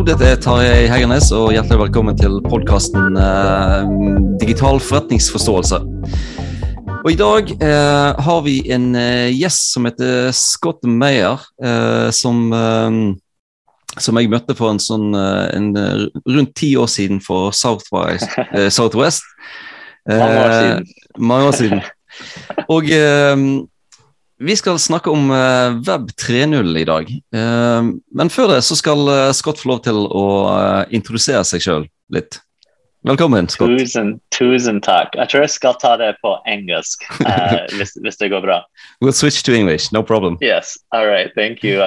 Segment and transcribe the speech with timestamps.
[0.00, 3.90] Hallo, dette er Tarjei Hegernes, og hjertelig velkommen til podkasten eh,
[4.40, 5.76] Digital forretningsforståelse.
[7.02, 12.40] Og I dag eh, har vi en eh, gjest som heter Scott Meyer, eh, som,
[12.48, 12.96] eh,
[14.00, 15.68] som jeg møtte for en sånn eh, en,
[16.32, 18.40] rundt ti år siden for Southwest.
[18.72, 19.28] Southwest.
[20.08, 20.88] Mange år siden.
[21.28, 21.84] mange år siden.
[22.72, 22.88] Og
[24.40, 27.10] vi skal snakke om uh, Web 3.0 i dag.
[27.36, 30.24] Uh, men før det så skal uh, Scott få lov til å
[30.96, 32.40] introdusere seg sjøl litt.
[33.04, 33.72] Velkommen, Scott.
[33.80, 35.14] Tusen, tusen takk.
[35.16, 37.04] Jeg tror jeg skal ta det på engelsk
[37.76, 38.58] hvis, hvis, det går bra.
[39.00, 40.36] We'll switch to English, no problem.
[40.40, 41.80] Yes, all right, thank you.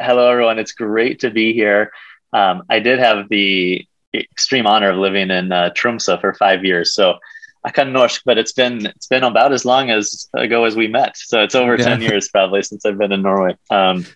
[0.00, 0.58] hello, everyone.
[0.58, 1.92] It's great to be here.
[2.32, 7.14] Um, I did have the extreme honor of living in Tromsø for five years, so
[7.62, 10.76] I kind of norsk, but it's been it's been about as long as ago as
[10.76, 11.16] we met.
[11.16, 11.84] So it's over yeah.
[11.84, 13.56] ten years probably since I've been in Norway.
[13.70, 14.06] Um,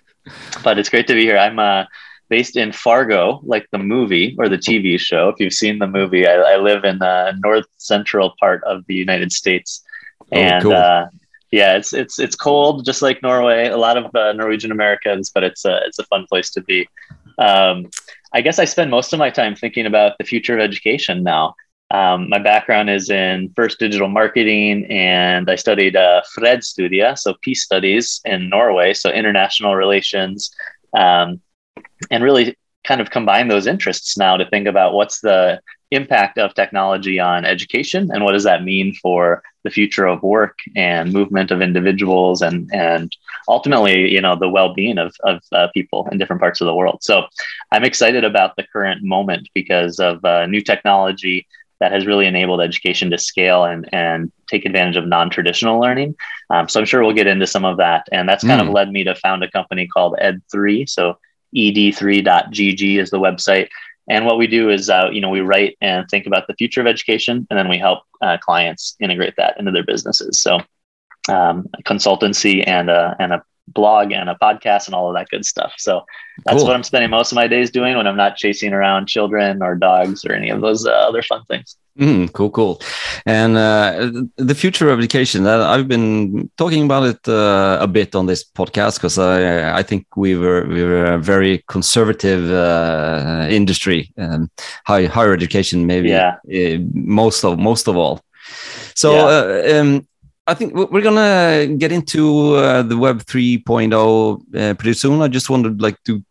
[0.63, 1.37] but it's great to be here.
[1.37, 1.85] I'm uh,
[2.29, 5.29] based in Fargo, like the movie or the TV show.
[5.29, 8.95] If you've seen the movie, I, I live in the north central part of the
[8.95, 9.85] United States,
[10.33, 10.73] oh, and cool.
[10.73, 11.07] uh,
[11.51, 13.69] yeah, it's it's it's cold, just like Norway.
[13.69, 16.89] A lot of uh, Norwegian Americans, but it's a it's a fun place to be.
[17.39, 17.91] Um,
[18.33, 21.55] I guess I spend most of my time thinking about the future of education now.
[21.91, 27.63] Um, my background is in first digital marketing, and I studied uh, Fredsstudier, so peace
[27.63, 30.51] studies in Norway, so international relations,
[30.97, 31.41] um,
[32.11, 36.55] and really kind of combine those interests now to think about what's the impact of
[36.55, 41.51] technology on education and what does that mean for the future of work and movement
[41.51, 43.17] of individuals and and
[43.49, 46.99] ultimately you know the well-being of, of uh, people in different parts of the world.
[47.03, 47.25] So
[47.73, 51.47] i'm excited about the current moment because of uh, new technology
[51.85, 56.17] that has really enabled education to scale and, and take advantage of non-traditional learning.
[56.49, 58.09] Um, so I'm sure we'll get into some of that.
[58.11, 58.67] And that's kind mm.
[58.67, 60.89] of led me to found a company called Ed3.
[60.89, 61.19] So
[61.55, 63.69] ed3.gg is the website.
[64.09, 66.81] And what we do is, uh, you know, we write and think about the future
[66.81, 70.41] of education, and then we help uh, clients integrate that into their businesses.
[70.41, 70.61] So
[71.29, 75.45] um, consultancy and a, and a blog and a podcast and all of that good
[75.45, 75.75] stuff.
[75.79, 76.05] So
[76.45, 76.67] that's cool.
[76.67, 79.75] what I'm spending most of my days doing when I'm not chasing around children or
[79.75, 81.77] dogs or any of those uh, other fun things.
[81.99, 82.81] Mm, cool, cool.
[83.25, 88.17] And uh, the future of education, uh, I've been talking about it uh, a bit
[88.17, 93.47] on this podcast because I, I think we were we were a very conservative uh,
[93.49, 94.51] industry, um,
[94.85, 96.35] high, higher education, maybe yeah.
[96.53, 98.21] Uh, most of most of all.
[98.97, 99.79] So yeah.
[99.79, 100.07] um,
[100.47, 105.23] I think we're gonna get into uh, the Web 3.0 uh, pretty soon.
[105.23, 106.23] I just wanted like to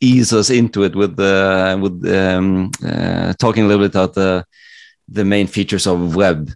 [0.00, 4.44] ease us into it with uh, with um, uh, talking a little bit about the
[5.08, 6.50] the main features of Web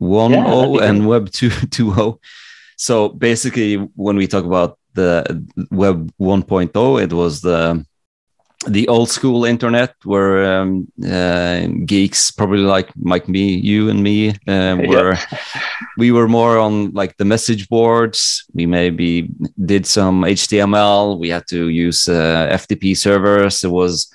[0.00, 2.18] 1.0 yeah, and Web 2.0.
[2.76, 7.86] So basically, when we talk about the Web 1.0, it was the
[8.66, 14.30] the old school internet where um, uh, geeks probably like like me you and me
[14.48, 15.16] uh, were
[15.98, 18.44] we were more on like the message boards.
[18.54, 19.28] We maybe
[19.64, 23.64] did some html we had to use uh, ftp servers.
[23.64, 24.12] It was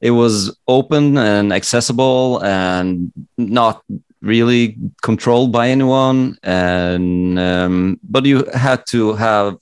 [0.00, 3.82] it was open and accessible and not
[4.22, 6.36] really controlled by anyone.
[6.42, 9.56] And um, but you had to have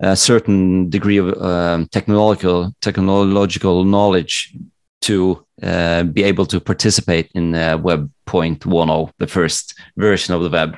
[0.00, 4.54] a certain degree of um, technological technological knowledge
[5.00, 10.50] to uh, be able to participate in uh, Web 1.10, the first version of the
[10.50, 10.76] web.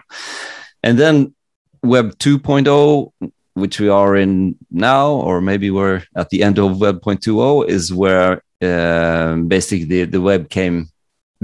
[0.83, 1.35] And then
[1.83, 3.13] Web 2.0,
[3.55, 7.93] which we are in now, or maybe we're at the end of Web 2.0, is
[7.93, 10.89] where uh, basically the, the web came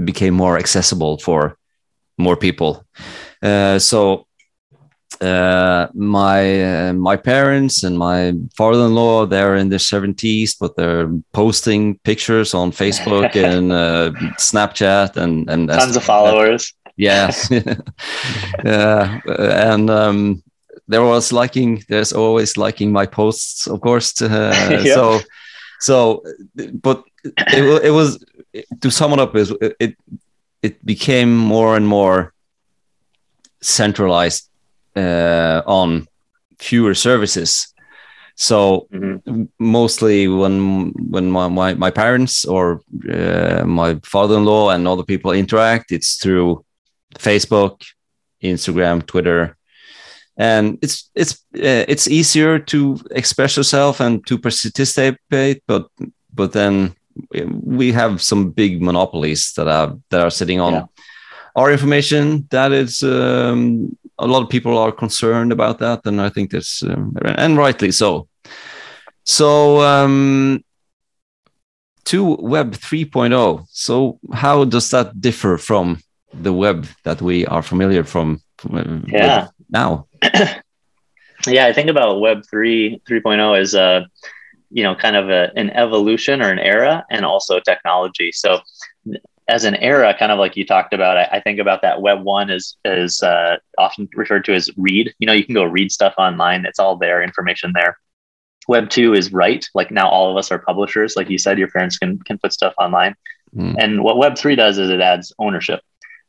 [0.03, 1.57] became more accessible for
[2.17, 2.85] more people.
[3.41, 4.27] Uh, so
[5.21, 11.97] uh, my uh, my parents and my father-in-law they're in their 70s but they're posting
[11.99, 16.73] pictures on facebook and uh, snapchat and and tons of followers.
[16.97, 17.49] Yes
[18.63, 20.43] yeah and um,
[20.87, 24.13] there was liking there's always liking my posts of course.
[24.95, 25.19] So
[25.79, 26.23] so
[26.81, 28.23] but it, it was
[28.81, 29.97] to sum it up is it
[30.61, 32.33] it became more and more
[33.61, 34.49] centralized
[34.95, 36.07] uh, on
[36.59, 37.73] fewer services.
[38.35, 39.43] So mm-hmm.
[39.59, 45.91] mostly when when my, my, my parents or uh, my father-in-law and other people interact,
[45.91, 46.65] it's through
[47.17, 47.85] Facebook,
[48.43, 49.55] Instagram, Twitter,
[50.37, 55.61] and it's it's uh, it's easier to express yourself and to participate.
[55.65, 55.87] But
[56.33, 56.95] but then
[57.63, 60.85] we have some big monopolies that are that are sitting on yeah.
[61.55, 66.29] our information that is um, a lot of people are concerned about that, and I
[66.29, 68.27] think that's um, and rightly so.
[69.23, 70.63] So um,
[72.05, 73.65] to Web 3.0.
[73.69, 75.99] So how does that differ from
[76.33, 78.41] the web that we are familiar from?
[79.07, 79.47] yeah.
[79.69, 80.07] Now.
[81.47, 84.07] yeah, I think about Web 3 3.0 as a
[84.71, 88.31] you know kind of a, an evolution or an era, and also technology.
[88.31, 88.59] So
[89.47, 92.23] as an era, kind of like you talked about, I, I think about that Web
[92.23, 95.13] one is is uh, often referred to as read.
[95.19, 97.97] You know, you can go read stuff online; it's all there, information there.
[98.67, 99.69] Web two is write.
[99.75, 101.15] Like now, all of us are publishers.
[101.15, 103.15] Like you said, your parents can can put stuff online.
[103.55, 103.75] Mm.
[103.77, 105.81] And what Web three does is it adds ownership.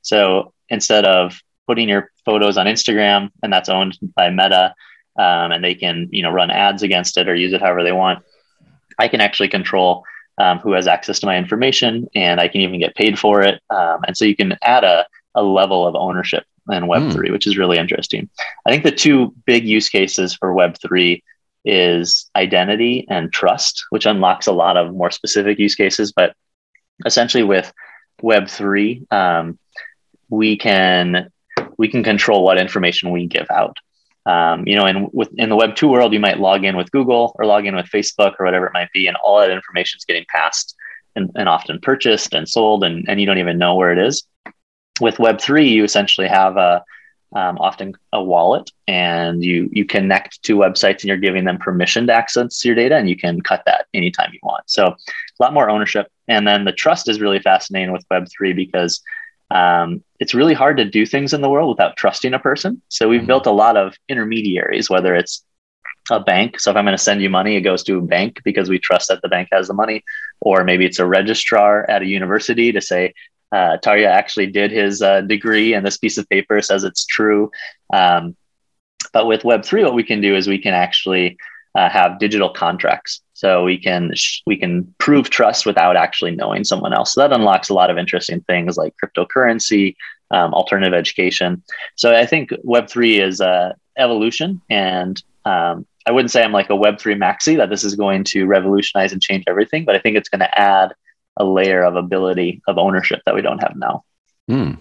[0.03, 4.75] So instead of putting your photos on Instagram and that's owned by Meta,
[5.19, 7.93] um, and they can you know run ads against it or use it however they
[7.93, 8.23] want,
[8.99, 10.05] I can actually control
[10.38, 13.61] um, who has access to my information, and I can even get paid for it.
[13.71, 17.33] Um, and so you can add a, a level of ownership in Web3, mm.
[17.33, 18.29] which is really interesting.
[18.67, 21.23] I think the two big use cases for Web3
[21.65, 26.12] is identity and trust, which unlocks a lot of more specific use cases.
[26.12, 26.35] But
[27.05, 27.73] essentially, with
[28.23, 29.59] Web3, um,
[30.29, 31.31] we can
[31.79, 33.77] we can control what information we give out.
[34.26, 36.90] Um, you know, and with in the Web two world, you might log in with
[36.90, 39.99] Google or log in with Facebook or whatever it might be, and all that information
[39.99, 40.75] is getting passed
[41.14, 44.26] and, and often purchased and sold, and, and you don't even know where it is.
[45.00, 46.82] With Web three, you essentially have a
[47.34, 52.08] um, often a wallet, and you you connect to websites, and you're giving them permission
[52.08, 54.64] to access your data, and you can cut that anytime you want.
[54.67, 54.96] So a
[55.38, 59.02] lot more ownership, and then the trust is really fascinating with Web three because
[59.50, 62.82] um, it's really hard to do things in the world without trusting a person.
[62.88, 63.26] So we've mm-hmm.
[63.26, 65.44] built a lot of intermediaries, whether it's
[66.10, 66.60] a bank.
[66.60, 68.78] So if I'm going to send you money, it goes to a bank because we
[68.78, 70.04] trust that the bank has the money,
[70.40, 73.12] or maybe it's a registrar at a university to say,
[73.52, 77.50] uh, Tarja actually did his uh, degree and this piece of paper says it's true.
[77.93, 78.37] Um,
[79.12, 81.37] but with Web3, what we can do is we can actually
[81.75, 83.22] uh, have digital contracts.
[83.37, 84.12] So we can
[84.47, 87.12] we can prove trust without actually knowing someone else.
[87.12, 89.94] So that unlocks a lot of interesting things like cryptocurrency,
[90.31, 91.62] um, alternative education.
[91.97, 96.71] So I think Web three is a evolution, and um, I wouldn't say I'm like
[96.71, 99.99] a Web three maxi that this is going to revolutionize and change everything, but I
[99.99, 100.94] think it's going to add
[101.37, 104.03] a layer of ability of ownership that we don't have now.
[104.49, 104.79] Mm.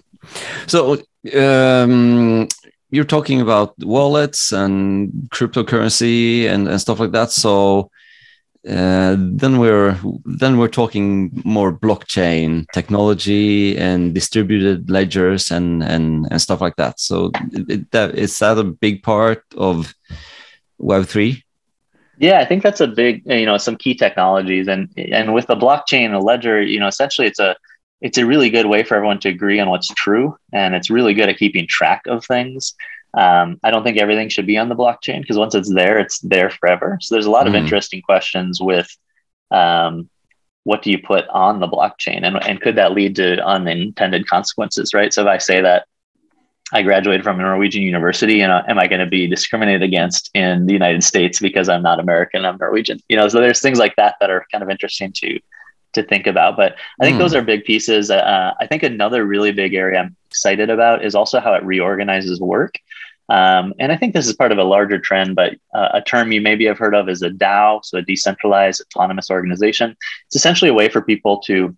[0.68, 1.04] So
[1.38, 2.48] um,
[2.90, 7.32] you're talking about wallets and cryptocurrency and, and stuff like that.
[7.32, 7.92] So
[8.68, 16.42] uh, then we're then we're talking more blockchain technology and distributed ledgers and and and
[16.42, 17.00] stuff like that.
[17.00, 19.94] So it, that is that a big part of
[20.80, 21.44] Web three?
[22.18, 25.56] Yeah, I think that's a big you know some key technologies and and with the
[25.56, 27.56] blockchain, a ledger, you know, essentially it's a
[28.02, 31.14] it's a really good way for everyone to agree on what's true, and it's really
[31.14, 32.74] good at keeping track of things.
[33.16, 36.20] Um, I don't think everything should be on the blockchain because once it's there, it's
[36.20, 36.98] there forever.
[37.02, 37.50] So there's a lot mm.
[37.50, 38.90] of interesting questions with
[39.52, 40.10] um,
[40.64, 44.94] what do you put on the blockchain and, and could that lead to unintended consequences,
[44.94, 45.14] right?
[45.14, 45.86] So if I say that
[46.74, 50.32] I graduated from a Norwegian university and uh, am I going to be discriminated against
[50.34, 53.78] in the United States because I'm not American, I'm Norwegian, you know, so there's things
[53.78, 55.40] like that that are kind of interesting to
[55.96, 56.56] to think about.
[56.56, 57.20] But I think mm.
[57.20, 58.12] those are big pieces.
[58.12, 62.40] Uh, I think another really big area I'm excited about is also how it reorganizes
[62.40, 62.76] work.
[63.28, 66.32] Um, and I think this is part of a larger trend, but uh, a term
[66.32, 69.96] you maybe have heard of is a DAO, so a decentralized autonomous organization.
[70.28, 71.76] It's essentially a way for people to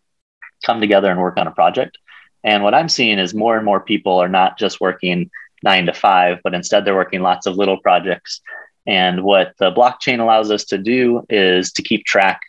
[0.65, 1.98] come together and work on a project.
[2.44, 5.30] And what I'm seeing is more and more people are not just working
[5.63, 8.42] nine to five, but instead they're working lots of little projects.
[8.86, 12.42] And what the blockchain allows us to do is to keep track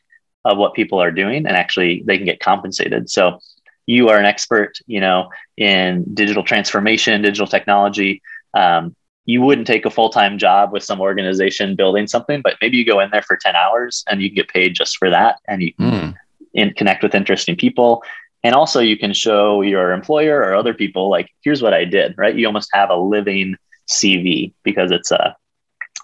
[0.48, 3.08] of what people are doing and actually they can get compensated.
[3.08, 3.38] So
[3.86, 8.22] you are an expert, you know, in digital transformation, digital technology
[8.54, 8.94] um,
[9.28, 13.00] you wouldn't take a full-time job with some organization building something but maybe you go
[13.00, 16.14] in there for 10 hours and you get paid just for that and you mm.
[16.54, 18.02] in, connect with interesting people
[18.42, 22.14] and also you can show your employer or other people like here's what i did
[22.16, 23.54] right you almost have a living
[23.88, 25.32] cv because it's uh,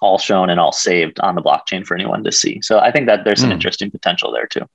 [0.05, 3.07] all shown and all saved on the blockchain for anyone to see so i think
[3.07, 3.59] that there's some mm.
[3.59, 4.67] interesting potential there too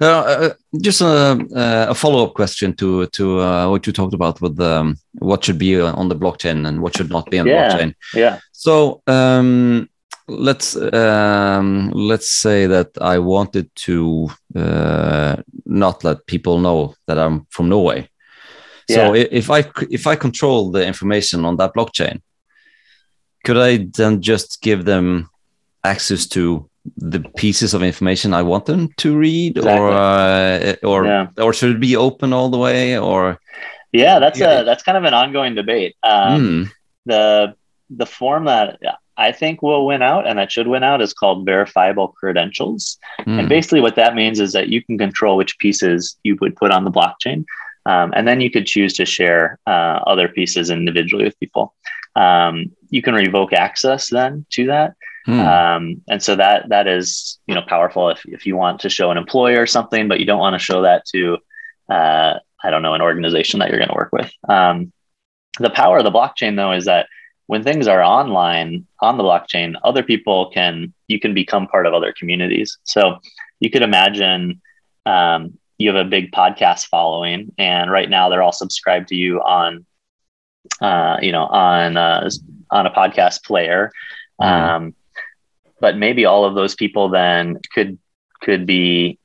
[0.00, 4.40] uh, uh, just a, uh, a follow-up question to to uh, what you talked about
[4.40, 7.68] with um, what should be on the blockchain and what should not be on yeah,
[7.68, 7.94] the blockchain.
[8.14, 8.38] Yeah.
[8.52, 9.88] So um,
[10.26, 15.36] let's um, let's say that I wanted to uh,
[15.66, 18.08] not let people know that I'm from Norway.
[18.90, 19.26] So yeah.
[19.30, 22.20] if I if I control the information on that blockchain,
[23.44, 25.30] could I then just give them
[25.84, 29.80] access to the pieces of information I want them to read, exactly.
[29.80, 31.28] or uh, or yeah.
[31.38, 32.98] or should it be open all the way?
[32.98, 33.38] Or
[33.92, 35.96] yeah, that's a that's kind of an ongoing debate.
[36.02, 36.70] Um, mm.
[37.06, 37.54] The
[37.90, 38.80] the form that
[39.16, 42.98] I think will win out and that should win out is called verifiable credentials.
[43.20, 43.40] Mm.
[43.40, 46.70] And basically, what that means is that you can control which pieces you would put
[46.70, 47.44] on the blockchain.
[47.86, 51.74] Um, and then you could choose to share uh, other pieces individually with people.
[52.16, 54.94] Um, you can revoke access then to that.
[55.26, 55.40] Hmm.
[55.40, 59.10] Um, and so that that is you know powerful if, if you want to show
[59.10, 61.38] an employer something, but you don't want to show that to
[61.88, 64.30] uh, I don't know an organization that you're going to work with.
[64.48, 64.92] Um,
[65.58, 67.06] the power of the blockchain though is that
[67.46, 71.94] when things are online on the blockchain, other people can you can become part of
[71.94, 72.78] other communities.
[72.84, 73.18] So
[73.60, 74.60] you could imagine
[75.06, 79.40] um, you have a big podcast following, and right now they're all subscribed to you
[79.40, 79.86] on
[80.80, 82.28] uh, you know on uh,
[82.70, 83.90] on a podcast player.
[84.40, 84.46] Mm.
[84.46, 84.94] Um,
[85.80, 87.98] but maybe all of those people then could
[88.40, 89.18] could be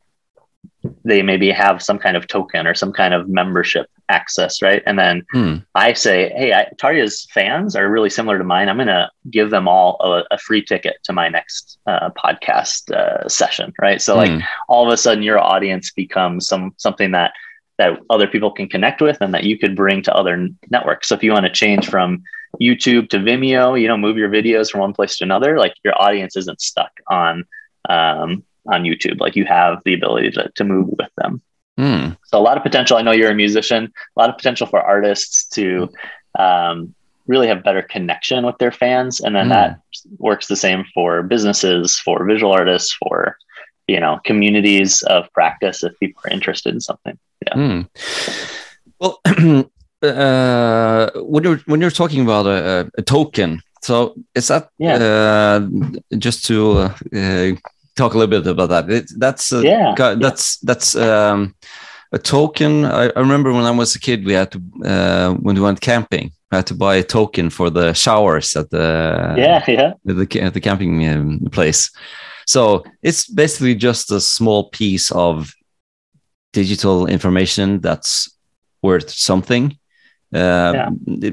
[1.04, 4.82] they maybe have some kind of token or some kind of membership access, right?
[4.86, 5.56] And then hmm.
[5.76, 8.70] I say, hey, I, Tarja's fans are really similar to mine.
[8.70, 12.92] I'm going to give them all a, a, free ticket to my next uh, podcast
[12.92, 14.02] uh, session, right?
[14.02, 14.20] So, hmm.
[14.20, 17.34] like, all of a sudden, your audience becomes some something that
[17.80, 21.08] that other people can connect with and that you could bring to other networks.
[21.08, 22.22] So, if you want to change from
[22.62, 26.00] YouTube to Vimeo, you know, move your videos from one place to another, like your
[26.00, 27.46] audience isn't stuck on
[27.90, 29.20] um, on YouTube.
[29.20, 31.42] Like you have the ability to, to move with them.
[31.80, 32.18] Mm.
[32.26, 32.98] So a lot of potential.
[32.98, 33.92] I know you're a musician.
[34.16, 35.90] A lot of potential for artists to
[36.38, 36.94] um,
[37.28, 39.50] really have better connection with their fans, and then mm.
[39.50, 39.80] that
[40.18, 43.38] works the same for businesses, for visual artists, for
[43.88, 47.18] you know communities of practice if people are interested in something.
[47.50, 47.62] Yeah.
[47.62, 47.88] Mm.
[49.00, 49.20] Well,
[50.02, 54.96] uh, when you're when you're talking about a, a token, so is that yeah.
[54.96, 55.68] uh,
[56.18, 56.72] just to
[57.14, 57.56] uh,
[57.96, 58.90] talk a little bit about that.
[58.90, 61.56] It, that's yeah, that's that's um,
[62.12, 62.86] a token.
[62.86, 65.82] I, I, remember when I was a kid, we had to uh, when we went
[65.82, 70.16] camping, we had to buy a token for the showers at the yeah yeah at
[70.18, 71.92] the, at the camping um, place.
[72.46, 75.54] So it's basically just a small piece of
[76.54, 78.30] digital information that's
[78.82, 79.78] worth something.
[80.34, 81.32] Uh, yeah.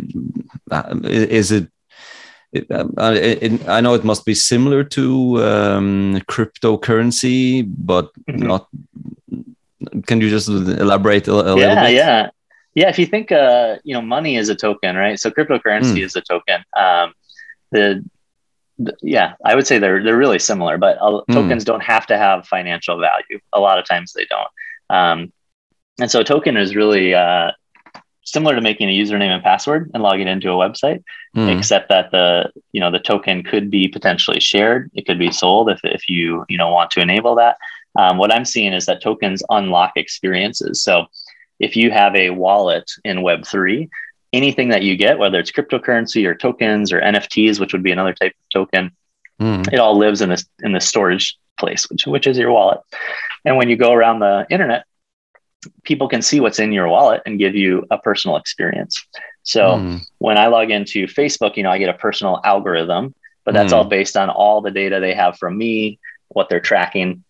[0.70, 1.68] Uh, is it
[2.52, 8.46] it, um, it, I know it must be similar to um, cryptocurrency, but mm-hmm.
[8.46, 8.68] not.
[10.06, 11.94] Can you just elaborate a, a yeah, little bit?
[11.94, 12.30] Yeah,
[12.74, 12.88] yeah.
[12.88, 15.18] If you think, uh, you know, money is a token, right?
[15.18, 16.04] So cryptocurrency mm.
[16.04, 16.64] is a token.
[16.76, 17.12] Um,
[17.72, 18.04] the,
[19.02, 21.32] yeah, I would say they're they're really similar, but uh, mm.
[21.32, 23.40] tokens don't have to have financial value.
[23.52, 24.48] A lot of times they don't.
[24.90, 25.32] Um,
[26.00, 27.52] and so a token is really uh,
[28.26, 31.02] similar to making a username and password and logging into a website,
[31.34, 31.56] mm.
[31.56, 34.90] except that the you know the token could be potentially shared.
[34.94, 37.56] It could be sold if if you you know want to enable that.
[37.98, 40.82] Um, what I'm seeing is that tokens unlock experiences.
[40.82, 41.06] So
[41.58, 43.88] if you have a wallet in Web three,
[44.34, 48.12] anything that you get, whether it's cryptocurrency or tokens or NFTs, which would be another
[48.12, 48.90] type of token,
[49.40, 49.72] mm.
[49.72, 52.80] it all lives in this in this storage place, which which is your wallet.
[53.44, 54.84] And when you go around the internet,
[55.84, 59.04] people can see what's in your wallet and give you a personal experience.
[59.42, 60.00] So mm.
[60.18, 63.76] when I log into Facebook, you know, I get a personal algorithm, but that's mm.
[63.76, 65.98] all based on all the data they have from me,
[66.28, 67.22] what they're tracking.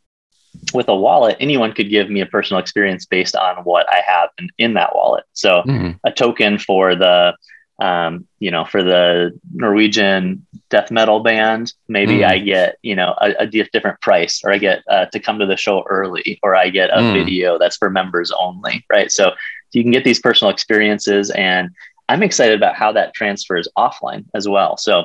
[0.72, 4.30] With a wallet, anyone could give me a personal experience based on what I have
[4.38, 5.24] in, in that wallet.
[5.34, 5.98] So mm.
[6.02, 7.36] a token for the
[7.78, 12.26] um, you know, for the Norwegian death metal band, maybe mm.
[12.26, 15.46] I get, you know, a, a, different price, or I get uh, to come to
[15.46, 17.12] the show early, or I get a mm.
[17.12, 19.12] video that's for members only, right?
[19.12, 19.32] So,
[19.72, 21.68] you can get these personal experiences, and
[22.08, 24.78] I'm excited about how that transfers offline as well.
[24.78, 25.04] So,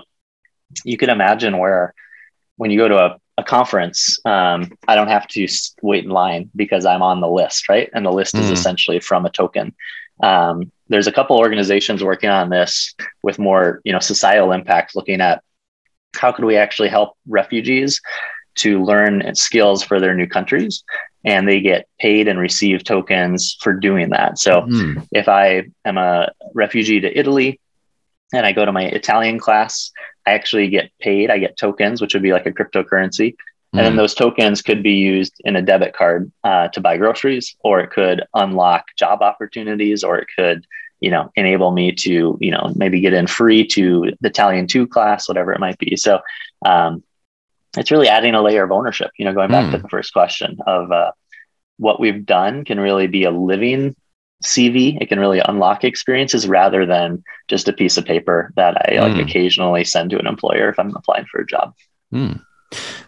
[0.86, 1.94] you can imagine where
[2.56, 5.48] when you go to a, a conference, um, I don't have to
[5.82, 7.90] wait in line because I'm on the list, right?
[7.94, 8.40] And the list mm.
[8.40, 9.76] is essentially from a token.
[10.24, 12.94] Um, there's a couple organizations working on this
[13.24, 15.42] with more, you know, societal impact, looking at
[16.16, 18.02] how could we actually help refugees
[18.56, 20.84] to learn skills for their new countries
[21.24, 24.38] and they get paid and receive tokens for doing that.
[24.38, 25.08] So mm.
[25.12, 27.62] if I am a refugee to Italy
[28.34, 29.92] and I go to my Italian class,
[30.28, 31.32] I actually get paid.
[31.32, 33.36] I get tokens, which would be like a cryptocurrency
[33.74, 33.98] and then hmm.
[33.98, 37.92] those tokens could be used in a debit card uh, to buy groceries, or it
[37.92, 40.66] could unlock job opportunities, or it could,
[41.00, 44.88] you know, enable me to, you know, maybe get in free to the Italian two
[44.88, 45.96] class, whatever it might be.
[45.96, 46.20] So
[46.66, 47.02] um,
[47.78, 49.12] it's really adding a layer of ownership.
[49.18, 49.72] You know, going back mm.
[49.72, 51.12] to the first question of uh,
[51.78, 53.96] what we've done can really be a living
[54.44, 55.02] CV.
[55.02, 59.14] It can really unlock experiences rather than just a piece of paper that I like
[59.14, 59.22] mm.
[59.22, 61.74] occasionally send to an employer if I'm applying for a job.
[62.14, 62.42] Mm.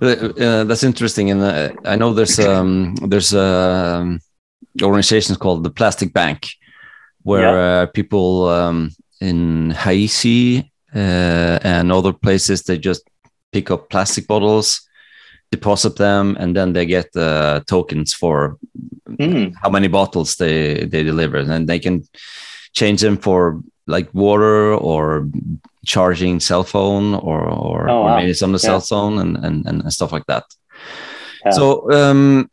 [0.01, 4.19] Uh, uh, that's interesting, and uh, I know there's um, there's um,
[4.81, 6.47] organizations called the Plastic Bank,
[7.23, 7.81] where yeah.
[7.81, 8.91] uh, people um,
[9.21, 13.03] in Haiti uh, and other places they just
[13.51, 14.81] pick up plastic bottles,
[15.51, 18.57] deposit them, and then they get uh, tokens for
[19.19, 19.53] Mm.
[19.61, 22.03] how many bottles they they deliver, and they can
[22.73, 25.27] change them for like water or
[25.85, 28.79] charging cell phone or or, Oh, or maybe some of the Yeah.
[28.79, 30.43] cell phone and, and and stuff like that.
[31.45, 31.51] Yeah.
[31.51, 32.49] So um,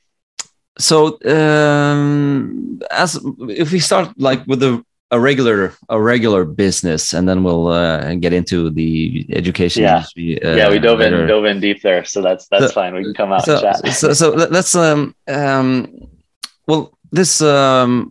[0.79, 7.29] so um, as if we start like with a a regular a regular business, and
[7.29, 9.97] then we'll uh, get into the education Yeah.
[9.97, 10.43] industry.
[10.43, 12.95] Uh, yeah, we dove in dove in deep there, so that's that's So- fine.
[12.95, 13.93] We can come out so, and chat.
[13.95, 15.89] so, so let- let's um um
[16.67, 18.11] well this um,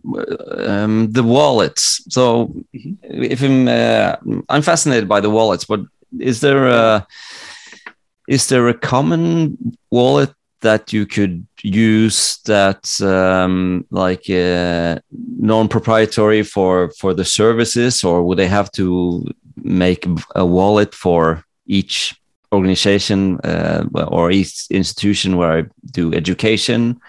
[0.68, 2.96] um the wallets so Mhm.
[3.32, 4.16] if i'm uh,
[4.48, 5.80] i'm fascinated by the wallets but
[6.18, 7.06] is there a
[8.28, 9.56] is there a common
[9.90, 10.30] wallet
[10.62, 14.98] that you could use that um like uh,
[15.38, 19.24] non-proprietary for for the services or would they have to
[19.62, 22.14] make a wallet for each
[22.52, 27.00] organization uh, or each institution where I do education,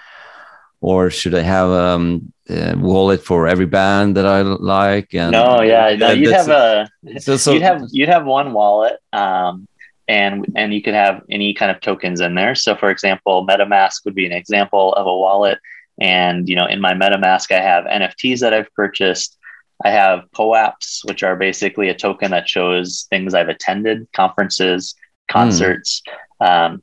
[0.81, 5.13] or should I have um, a wallet for every band that I like?
[5.13, 8.97] And no, yeah, no, you'd have a so, so- you'd have you'd have one wallet,
[9.13, 9.67] um,
[10.07, 12.55] and and you could have any kind of tokens in there.
[12.55, 15.59] So, for example, MetaMask would be an example of a wallet.
[15.99, 19.37] And you know, in my MetaMask, I have NFTs that I've purchased.
[19.83, 24.95] I have POAPs, which are basically a token that shows things I've attended, conferences,
[25.29, 26.03] concerts.
[26.39, 26.81] Um,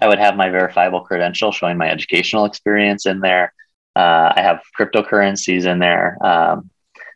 [0.00, 3.52] I would have my verifiable credential showing my educational experience in there.
[3.96, 6.16] Uh, I have cryptocurrencies in there.
[6.24, 6.70] Um,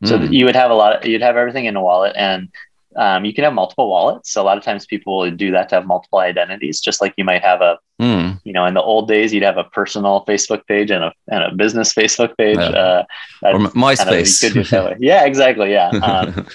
[0.04, 0.32] so Mm.
[0.32, 1.04] you would have a lot.
[1.06, 2.48] you'd have everything in a wallet, and
[2.96, 4.30] um, you can have multiple wallets.
[4.30, 7.14] So a lot of times people will do that to have multiple identities, just like
[7.16, 8.40] you might have a, Mm.
[8.44, 11.44] you know, in the old days you'd have a personal Facebook page and a and
[11.44, 12.56] a business Facebook page.
[12.58, 12.64] Yeah.
[12.64, 13.04] Uh,
[13.44, 14.40] or that's M- kind of- you MySpace.
[14.42, 14.96] could do that way.
[15.00, 15.70] Yeah, exactly.
[15.70, 15.90] Yeah.
[16.02, 16.46] Um,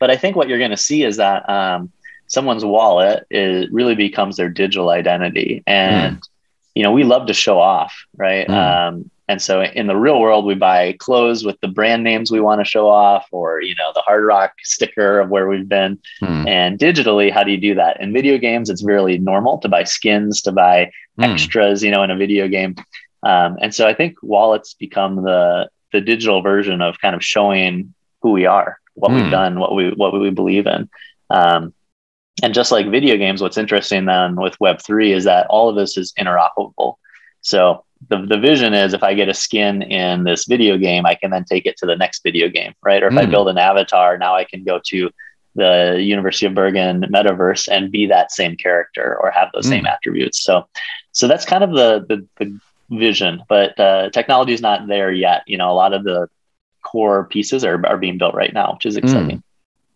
[0.00, 1.90] but I think what you're going to see is that um,
[2.28, 6.22] someone's wallet is really becomes their digital identity, and
[6.74, 8.46] you know we love to show off, right?
[8.46, 8.54] Mm.
[8.88, 12.40] Um, and so in the real world, we buy clothes with the brand names we
[12.40, 15.98] want to show off, or you know the Hard Rock sticker of where we've been.
[16.22, 16.48] Mm.
[16.48, 18.00] And digitally, how do you do that?
[18.00, 21.32] In video games, it's really normal to buy skins, to buy Mm.
[21.32, 22.76] extras, you know, in a video game.
[23.24, 27.92] Um, and so I think wallets become the the digital version of kind of showing
[28.22, 30.88] who we are, what we've done, what we what we believe in.
[31.28, 31.74] Um,
[32.42, 35.76] and just like video games, what's interesting then with Web three is that all of
[35.76, 36.94] this is interoperable.
[37.40, 41.14] So the the vision is if I get a skin in this video game, I
[41.14, 43.02] can then take it to the next video game, right?
[43.02, 43.30] Or if I Hmm.
[43.30, 45.10] build an avatar, now I can go to
[45.54, 49.70] the University of Bergen metaverse and be that same character or have those Hmm.
[49.70, 50.42] same attributes.
[50.42, 50.66] So
[51.12, 52.58] so that's kind of the the, the
[52.90, 55.42] vision, but uh, technology is not there yet.
[55.46, 56.28] You know, a lot of the
[56.84, 59.42] core pieces are, are being built right now, which is exciting.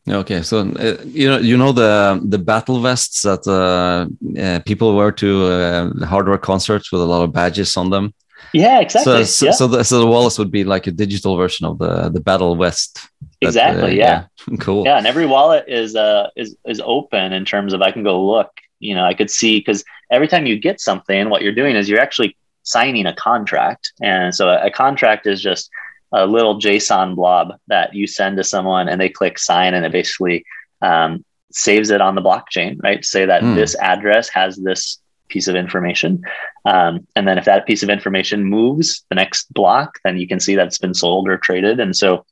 [0.08, 4.08] Okay, so uh, you know you know the the battle vests that uh,
[4.40, 8.12] uh, people wear to uh, hardware concerts with a lot of badges on them.
[8.52, 9.24] Yeah, exactly.
[9.24, 11.78] So so, yeah, so, the, so the wallets would be like a digital version of
[11.78, 12.94] the the battle vest.
[13.40, 14.02] that, exactly.
[14.02, 14.24] uh, yeah.
[14.58, 14.84] cool.
[14.84, 18.24] yeah and every wallet is uh is is open in terms of i can go
[18.24, 21.76] look you know i could see because every time you get something what you're doing
[21.76, 25.70] is you're actually signing a contract and so a, a contract is just
[26.12, 29.92] a little json blob that you send to someone and they click sign and it
[29.92, 30.44] basically
[30.82, 33.54] um, saves it on the blockchain right say that Hmm.
[33.54, 34.98] this address has this
[35.28, 36.20] piece of information
[36.66, 40.40] um, and then if that piece of information moves the next block then you can
[40.40, 42.24] see that it's been sold or traded and so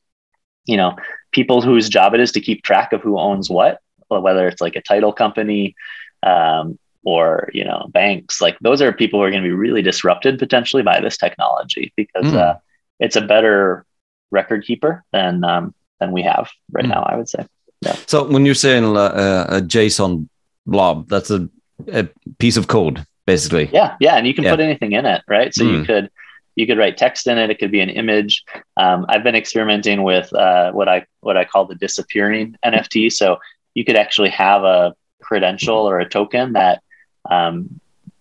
[0.67, 0.95] you know
[1.33, 4.77] people whose job it is to keep track of who owns what, whether it's like
[4.77, 5.75] a title company
[6.23, 8.41] um, or you know banks.
[8.41, 11.93] Like those are people who are going to be really disrupted potentially by this technology
[11.97, 12.37] because Hmm.
[12.37, 12.55] uh,
[13.01, 13.85] it's a better
[14.31, 16.93] record keeper than um, than we have right Hmm.
[16.93, 17.03] now.
[17.03, 17.45] I would say.
[17.83, 17.97] Yeah.
[18.07, 20.29] So when you're saying uh, a JSON
[20.67, 21.49] blob, that's a,
[21.93, 22.07] a
[22.39, 23.71] piece of code, basically.
[23.73, 24.51] Yeah, yeah, and you can Yeah.
[24.53, 25.55] put anything in it, right?
[25.55, 25.87] So you Mm.
[25.87, 26.11] could
[26.57, 27.49] you could write text in it.
[27.49, 28.45] It could be an image.
[28.77, 33.11] Um, I've been experimenting with uh, what I what I call the disappearing NFT.
[33.11, 33.39] So
[33.75, 36.83] you could actually have a credential or a token that
[37.31, 37.81] um,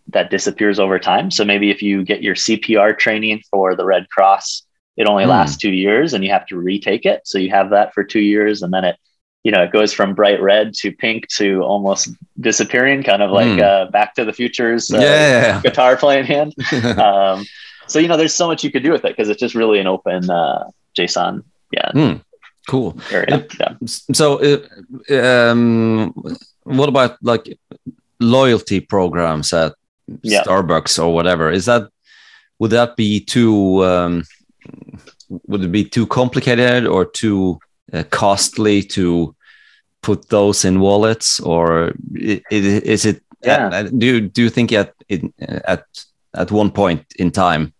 [0.10, 1.32] that disappears over time.
[1.32, 4.64] So maybe if you get your CPR training for the Red Cross,
[5.00, 5.32] it only Hmm.
[5.32, 7.22] lasts two years, and you have to retake it.
[7.26, 8.96] So you have that for two years, and then it
[9.46, 12.10] you know it goes from bright red to pink to almost
[12.40, 13.62] disappearing, kind of like Hmm.
[13.64, 15.62] uh, Back to the Future's uh, yeah.
[15.68, 16.54] guitar playing hand.
[17.00, 17.46] Um,
[17.88, 19.80] so you know, there's so much you could do with it because it's just really
[19.80, 20.66] an open uh,
[20.98, 22.16] JSON yeah Hmm.
[22.68, 22.96] Cool.
[23.12, 23.48] area.
[23.60, 23.74] Yeah.
[24.14, 24.60] So, uh,
[25.16, 26.14] um,
[26.66, 27.58] what about like
[28.20, 29.74] loyalty programs at
[30.24, 30.44] Yeah.
[30.44, 31.50] Starbucks or whatever?
[31.52, 31.90] Is that
[32.60, 34.24] would that be too um,
[35.48, 37.60] would it be too complicated or too
[37.94, 39.36] uh, costly to
[40.02, 43.22] put those in wallets, or is it?
[43.42, 43.84] Yeah.
[43.84, 44.94] do you do you think at
[45.48, 45.86] at
[46.34, 47.74] at one point in time,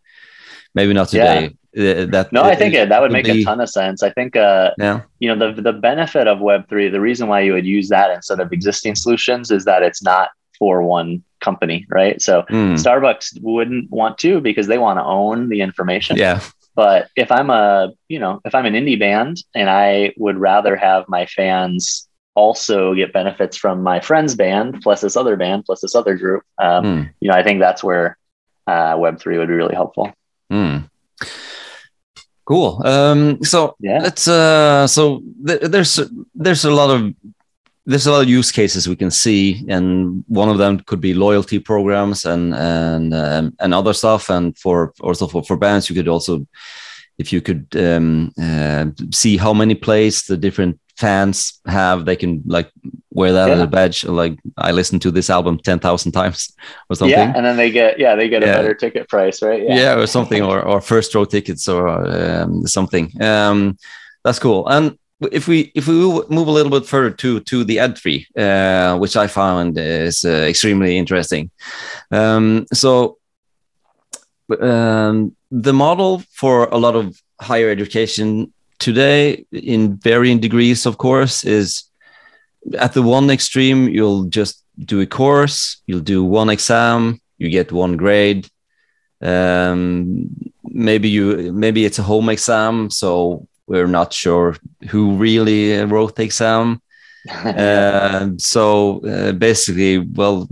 [0.74, 3.62] maybe not today, uh, that no, I think it, that would make be, a ton
[3.62, 4.02] of sense.
[4.02, 7.42] I think, uh, yeah, you know, the the benefit of Web three, the reason why
[7.42, 11.86] you would use that instead of existing solutions is that it's not for one company,
[11.90, 12.22] right?
[12.22, 12.74] So mm.
[12.74, 16.18] Starbucks wouldn't want to because they want to own the information.
[16.18, 16.42] Yeah.
[16.80, 20.78] But if I'm a, you know, if I'm an indie band and I would rather
[20.78, 25.82] have my fans also get benefits from my friend's band plus this other band plus
[25.82, 27.14] this other group, um, mm.
[27.20, 28.18] you know, I think that's where
[28.66, 30.14] uh, Web three would be really helpful.
[30.50, 30.90] Mm.
[32.46, 32.82] Cool.
[32.86, 34.30] Um, so yeah, let's.
[34.30, 36.00] Uh, so th- there's
[36.34, 37.14] there's a lot of
[37.90, 41.16] there's a lot of use cases we can see, and one of them could be
[41.16, 44.30] loyalty programs and and um, and other stuff.
[44.30, 46.46] And for also for, for bands, you could also,
[47.18, 52.44] if you could um, uh, see how many plays the different fans have they can
[52.46, 52.70] like
[53.12, 53.54] wear that yeah.
[53.54, 56.54] as a badge like i listened to this album 10,000 times
[56.90, 58.50] or something yeah and then they get yeah they get yeah.
[58.50, 61.88] a better ticket price right yeah, yeah or something or, or first row tickets or
[62.06, 63.78] um, something um,
[64.26, 64.98] that's cool and
[65.32, 69.16] if we if we move a little bit further to to the Ed3 uh, which
[69.18, 71.52] i found is uh, extremely interesting.
[72.12, 73.18] Um, so
[74.62, 81.44] um, the model for a lot of higher education today in varying degrees of course
[81.44, 81.84] is
[82.78, 87.72] at the one extreme you'll just do a course you'll do one exam you get
[87.72, 88.48] one grade.
[89.22, 90.30] Um,
[90.64, 94.56] maybe you maybe it's a home exam so we're not sure
[94.90, 96.82] who really wrote the exam
[97.46, 100.48] uh, so uh, basically well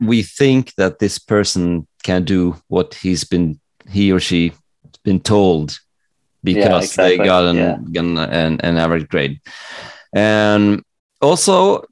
[0.00, 4.52] we think that this person can do what he's been he or she
[5.04, 5.78] been told
[6.44, 7.16] because yeah, exactly.
[7.16, 8.00] they got an, yeah.
[8.00, 9.40] an, an average grade.
[10.12, 10.82] And
[11.20, 11.84] also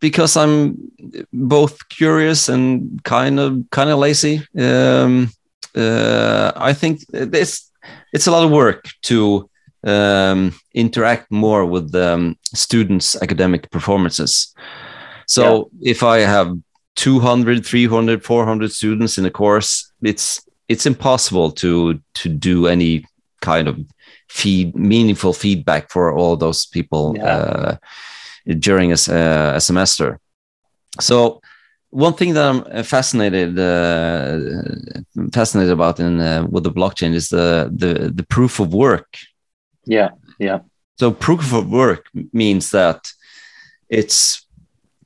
[0.00, 0.90] because I'm
[1.32, 4.46] both curious and kind of kind of lazy.
[4.58, 5.30] Um,
[5.74, 7.70] uh, I think it's
[8.12, 9.48] it's a lot of work to
[9.84, 14.54] um, interact more with um, students' academic performances.
[15.26, 15.92] So yeah.
[15.92, 16.56] if I have
[16.96, 23.04] 200, 300, 400 students in a course, it's it's impossible to to do any
[23.40, 23.78] kind of
[24.28, 27.24] feed meaningful feedback for all those people yeah.
[27.24, 27.76] uh,
[28.58, 28.96] during a,
[29.56, 30.18] a, semester.
[31.00, 31.40] So
[31.92, 34.38] one thing that I'm fascinated uh,
[35.32, 39.16] fascinated about in uh, with the blockchain is the, the the proof of work.
[39.84, 40.60] Yeah, yeah.
[40.98, 43.12] So proof of work means that
[43.88, 44.46] it's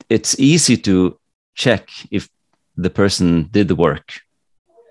[0.09, 1.19] it's easy to
[1.55, 2.29] check if
[2.77, 4.13] the person did the work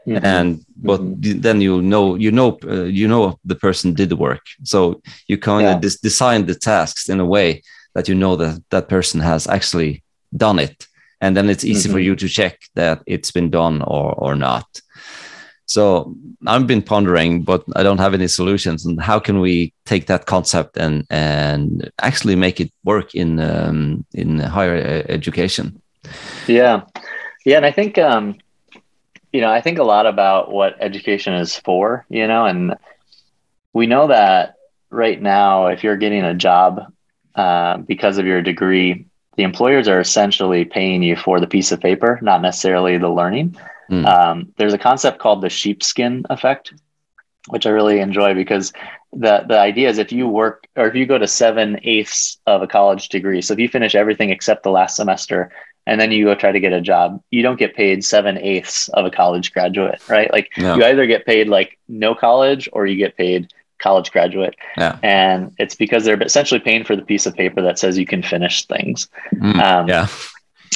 [0.08, 0.24] Mm-hmm.
[0.24, 1.40] and but mm-hmm.
[1.40, 5.36] then you know you know uh, you know the person did the work so you
[5.40, 5.90] kind of yeah.
[6.04, 7.64] design the tasks in a way
[7.96, 10.04] that you know that that person has actually
[10.38, 10.86] done it
[11.22, 11.96] and then it's easy mm-hmm.
[11.96, 14.82] for you to check that it's been done or or not.
[15.68, 16.16] So
[16.48, 18.86] i've been pondering but i don't have any solutions.
[18.86, 24.06] And how can we take that concept and and actually make it work in um,
[24.14, 25.82] in higher education?
[26.48, 26.84] Yeah.
[27.46, 28.38] Yeah and i think um
[29.36, 32.76] you know, I think a lot about what education is for, you know, and
[33.74, 34.56] we know that
[34.90, 36.94] right now, if you're getting a job
[37.36, 41.82] uh, because of your degree, the employers are essentially paying you for the piece of
[41.82, 43.56] paper, not necessarily the learning.
[43.90, 44.06] Mm.
[44.06, 46.74] Um, there's a concept called the sheepskin effect,
[47.50, 48.74] which I really enjoy because
[49.14, 52.62] the the idea is if you work or if you go to seven eighths of
[52.62, 55.52] a college degree, so if you finish everything except the last semester,
[55.86, 58.90] and then you go try to get a job, you don't get paid seven eighths
[58.90, 60.32] of a college graduate, right?
[60.32, 60.76] Like no.
[60.76, 63.54] you either get paid like no college or you get paid
[63.86, 64.56] college graduate.
[64.78, 64.98] Yeah.
[65.04, 68.24] And it's because they're essentially paying for the piece of paper that says you can
[68.24, 69.08] finish things.
[69.36, 70.08] Mm, um, yeah.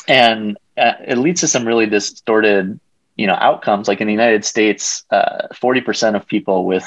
[0.08, 2.80] And uh, it leads to some really distorted,
[3.16, 3.88] you know, outcomes.
[3.88, 6.86] Like in the United States, uh, 40% of people with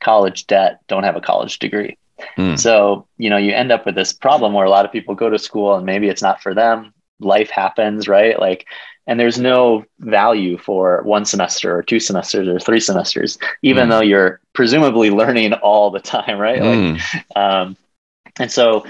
[0.00, 1.98] college debt don't have a college degree.
[2.38, 2.56] Mm.
[2.56, 5.28] So, you know, you end up with this problem where a lot of people go
[5.28, 8.38] to school and maybe it's not for them life happens, right?
[8.38, 8.66] Like,
[9.06, 13.90] and there's no value for one semester or two semesters or three semesters, even mm.
[13.90, 16.60] though you're presumably learning all the time, right?
[16.60, 16.94] Mm.
[16.94, 17.76] Like, um,
[18.38, 18.84] and so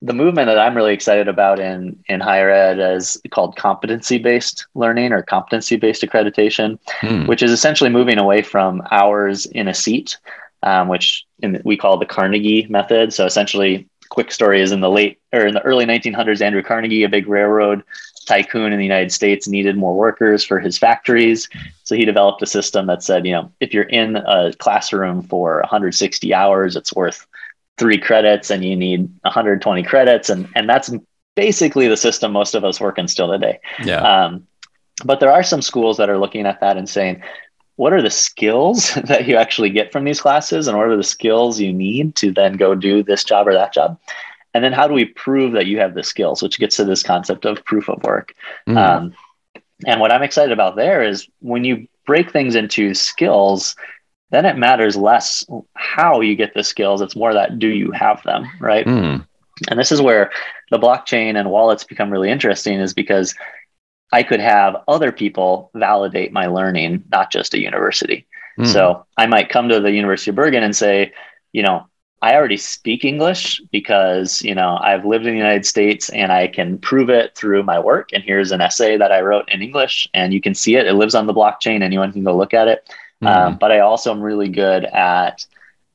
[0.00, 4.66] the movement that I'm really excited about in in higher ed is called competency based
[4.74, 7.26] learning or competency based accreditation, mm.
[7.26, 10.16] which is essentially moving away from hours in a seat,
[10.62, 13.12] um, which in, we call the Carnegie method.
[13.12, 17.02] So essentially, quick story is in the late or in the early 1900s, Andrew Carnegie,
[17.02, 17.82] a big railroad
[18.28, 21.48] tycoon in the United States, needed more workers for his factories.
[21.84, 25.60] So he developed a system that said, you know, if you're in a classroom for
[25.60, 27.26] 160 hours, it's worth
[27.78, 30.28] three credits and you need 120 credits.
[30.28, 30.90] And, and that's
[31.34, 33.60] basically the system most of us work in still today.
[33.82, 34.02] Yeah.
[34.02, 34.46] Um,
[35.04, 37.22] but there are some schools that are looking at that and saying,
[37.76, 41.02] what are the skills that you actually get from these classes and what are the
[41.02, 43.98] skills you need to then go do this job or that job
[44.58, 47.02] and then how do we prove that you have the skills which gets to this
[47.02, 48.34] concept of proof of work
[48.68, 48.76] mm.
[48.76, 49.14] um,
[49.86, 53.76] and what i'm excited about there is when you break things into skills
[54.30, 58.20] then it matters less how you get the skills it's more that do you have
[58.24, 59.24] them right mm.
[59.70, 60.32] and this is where
[60.72, 63.34] the blockchain and wallets become really interesting is because
[64.12, 68.26] I could have other people validate my learning, not just a university.
[68.58, 68.66] Mm.
[68.66, 71.12] So I might come to the University of Bergen and say,
[71.52, 71.86] you know,
[72.20, 76.48] I already speak English because, you know, I've lived in the United States and I
[76.48, 78.10] can prove it through my work.
[78.12, 80.86] And here's an essay that I wrote in English and you can see it.
[80.86, 81.82] It lives on the blockchain.
[81.82, 82.92] Anyone can go look at it.
[83.22, 83.28] Mm.
[83.28, 85.46] Um, but I also am really good at,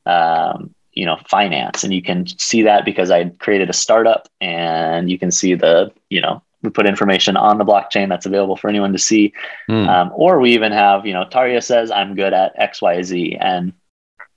[0.05, 1.83] um, you know, finance.
[1.83, 5.91] And you can see that because I created a startup and you can see the,
[6.09, 9.33] you know, we put information on the blockchain that's available for anyone to see.
[9.69, 9.89] Mm.
[9.89, 13.37] Um, or we even have, you know, Taria says I'm good at X, Y, Z,
[13.41, 13.73] and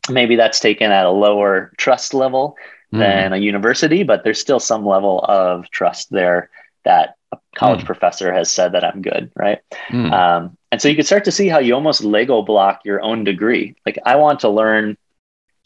[0.09, 2.57] maybe that's taken at a lower trust level
[2.93, 2.99] mm.
[2.99, 6.51] than a university, but there's still some level of trust there
[6.85, 7.87] that a college mm.
[7.87, 9.61] professor has said that I'm good, right?
[9.89, 10.13] Mm.
[10.13, 13.25] Um, and so you could start to see how you almost Lego block your own
[13.25, 13.75] degree.
[13.85, 14.97] Like I want to learn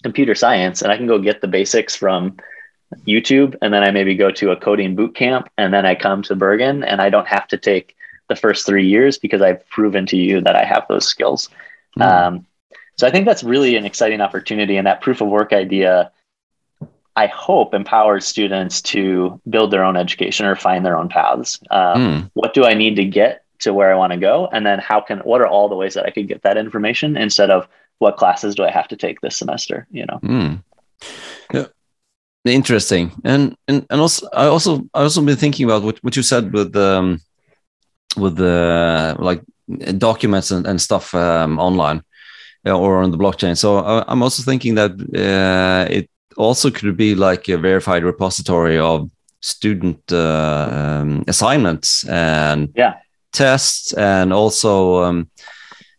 [0.02, 2.36] computer science, and I can go get the basics from
[3.06, 6.22] YouTube, and then I maybe go to a coding boot camp, and then I come
[6.22, 7.96] to Bergen, and I don't have to take
[8.28, 11.48] the first three years because I've proven to you that I have those skills.
[11.98, 12.02] Mm.
[12.02, 12.46] Um,
[13.00, 16.12] so I think that's really an exciting opportunity, and that proof of work idea,
[17.16, 21.58] I hope, empowers students to build their own education or find their own paths.
[21.70, 22.30] Um, mm.
[22.34, 25.00] What do I need to get to where I want to go, and then how
[25.00, 27.66] can what are all the ways that I could get that information instead of
[28.00, 29.86] what classes do I have to take this semester?
[29.90, 30.18] You know.
[30.22, 30.62] Mm.
[31.54, 31.66] Yeah
[32.46, 36.22] interesting and and and also i also i also been thinking about what, what you
[36.22, 37.20] said with um
[38.16, 39.42] with the like
[39.98, 42.02] documents and, and stuff um, online
[42.64, 43.56] or on the blockchain.
[43.56, 48.78] So I, i'm also thinking that uh, it also could be like a verified repository
[48.78, 52.94] of student uh, um, assignments and yeah.
[53.32, 55.30] tests and also um,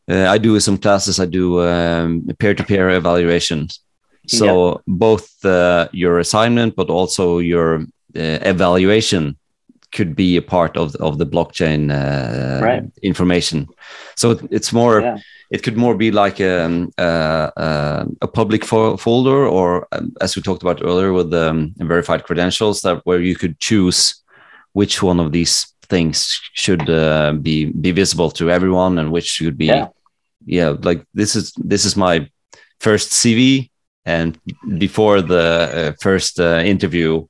[0.09, 1.19] uh, i do some classes.
[1.19, 3.81] I do um, peer-to-peer evaluations
[4.27, 4.77] so yeah.
[4.87, 7.81] both uh, your assignment, but also your
[8.15, 9.37] uh, evaluation
[9.91, 12.83] could be a part of of the blockchain uh, right.
[13.01, 13.67] information.
[14.15, 15.01] So it's more.
[15.01, 15.17] Yeah.
[15.51, 20.13] It could more be like a um, uh, uh, a public fo folder, or um,
[20.21, 24.23] as we talked about earlier, with the um, verified credentials, that where you could choose
[24.71, 29.57] which one of these things should uh, be be visible to everyone, and which should
[29.57, 29.87] be, yeah.
[30.45, 32.29] yeah, like this is this is my
[32.79, 33.71] first CV
[34.05, 34.39] and
[34.77, 37.25] before the uh, first uh, interview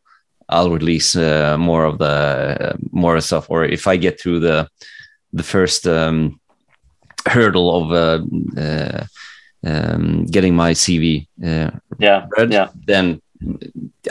[0.51, 4.67] i'll release uh, more of the uh, more stuff or if i get through the
[5.33, 6.39] the first um,
[7.27, 9.05] hurdle of uh, uh,
[9.65, 13.21] um, getting my cv yeah read, yeah then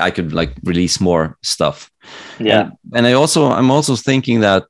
[0.01, 1.91] i could like release more stuff
[2.39, 4.65] yeah and, and i also i'm also thinking that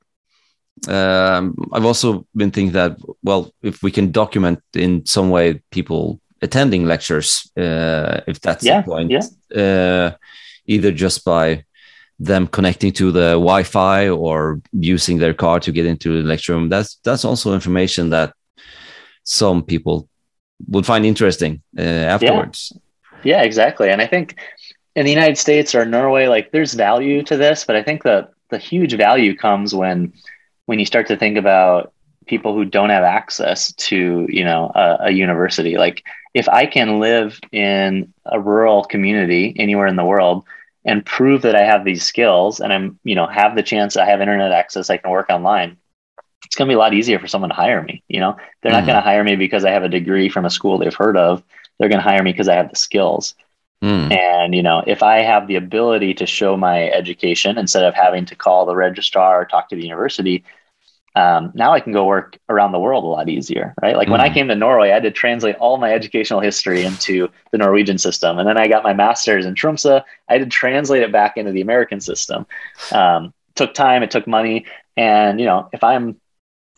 [0.88, 6.20] um, I've also been thinking that well, if we can document in some way people
[6.42, 9.10] attending lectures, uh, if that's yeah, the point.
[9.10, 10.14] Yeah.
[10.74, 11.64] Either just by
[12.20, 16.68] them connecting to the Wi-Fi or using their car to get into the lecture room.
[16.68, 18.34] That's that's also information that
[19.24, 20.08] some people
[20.68, 22.72] would find interesting uh, afterwards.
[23.24, 23.38] Yeah.
[23.38, 23.88] yeah, exactly.
[23.88, 24.38] And I think
[24.94, 28.30] in the United States or Norway, like there's value to this, but I think that
[28.50, 30.12] the huge value comes when
[30.66, 31.92] when you start to think about
[32.26, 36.04] people who don't have access to you know a, a university like
[36.34, 40.44] if I can live in a rural community anywhere in the world
[40.84, 44.06] and prove that I have these skills and I'm, you know, have the chance I
[44.06, 45.76] have internet access, I can work online,
[46.46, 48.02] it's going to be a lot easier for someone to hire me.
[48.08, 48.80] You know, they're mm-hmm.
[48.80, 51.16] not going to hire me because I have a degree from a school they've heard
[51.16, 51.42] of.
[51.78, 53.34] They're going to hire me because I have the skills.
[53.82, 54.12] Mm.
[54.12, 58.26] And, you know, if I have the ability to show my education instead of having
[58.26, 60.44] to call the registrar or talk to the university,
[61.16, 63.96] um, now I can go work around the world a lot easier, right?
[63.96, 64.12] Like mm.
[64.12, 64.34] when I mm.
[64.34, 68.38] came to Norway, I had to translate all my educational history into the Norwegian system,
[68.38, 70.02] and then I got my master's in Tromsø.
[70.28, 72.46] I had to translate it back into the American system.
[72.92, 76.20] Um, took time, it took money, and you know, if I'm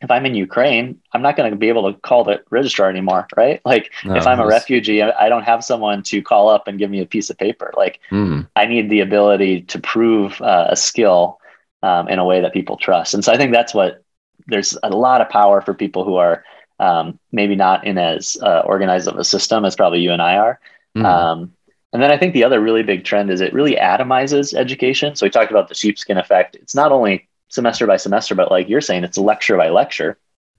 [0.02, 3.28] if I'm in Ukraine, I'm not going to be able to call the registrar anymore,
[3.36, 3.60] right?
[3.64, 6.90] Like no, if I'm a refugee, I don't have someone to call up and give
[6.90, 7.72] me a piece of paper.
[7.76, 8.46] Like mm.
[8.56, 11.38] I need the ability to prove uh, a skill
[11.82, 13.14] um, in a way that people trust.
[13.14, 14.02] And so I think that's what
[14.46, 16.44] there's a lot of power for people who are
[16.78, 20.36] um, maybe not in as uh, organized of a system as probably you and I
[20.36, 20.60] are.
[20.96, 21.04] Mm.
[21.04, 21.52] Um,
[21.92, 25.14] and then I think the other really big trend is it really atomizes education.
[25.14, 26.56] So we talked about the sheepskin effect.
[26.56, 30.18] It's not only semester by semester, but like you're saying, it's lecture by lecture.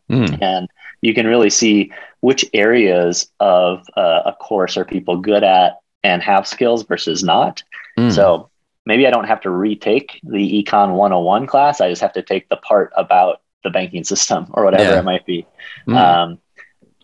[0.10, 0.42] Mm.
[0.42, 0.70] And
[1.02, 1.92] you can really see
[2.22, 7.64] which areas of uh, a course are people good at and have skills versus not.
[7.98, 8.14] Mm.
[8.14, 8.50] So
[8.86, 11.82] maybe I don't have to retake the Econ 101 class.
[11.82, 15.00] I just have to take the part about the banking system or whatever yeah.
[15.00, 15.46] it might be.
[15.88, 15.96] Mm.
[15.96, 16.40] Um,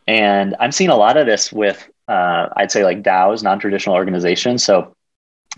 [0.07, 4.63] and I'm seeing a lot of this with, uh, I'd say like DAOs, non-traditional organizations.
[4.63, 4.95] So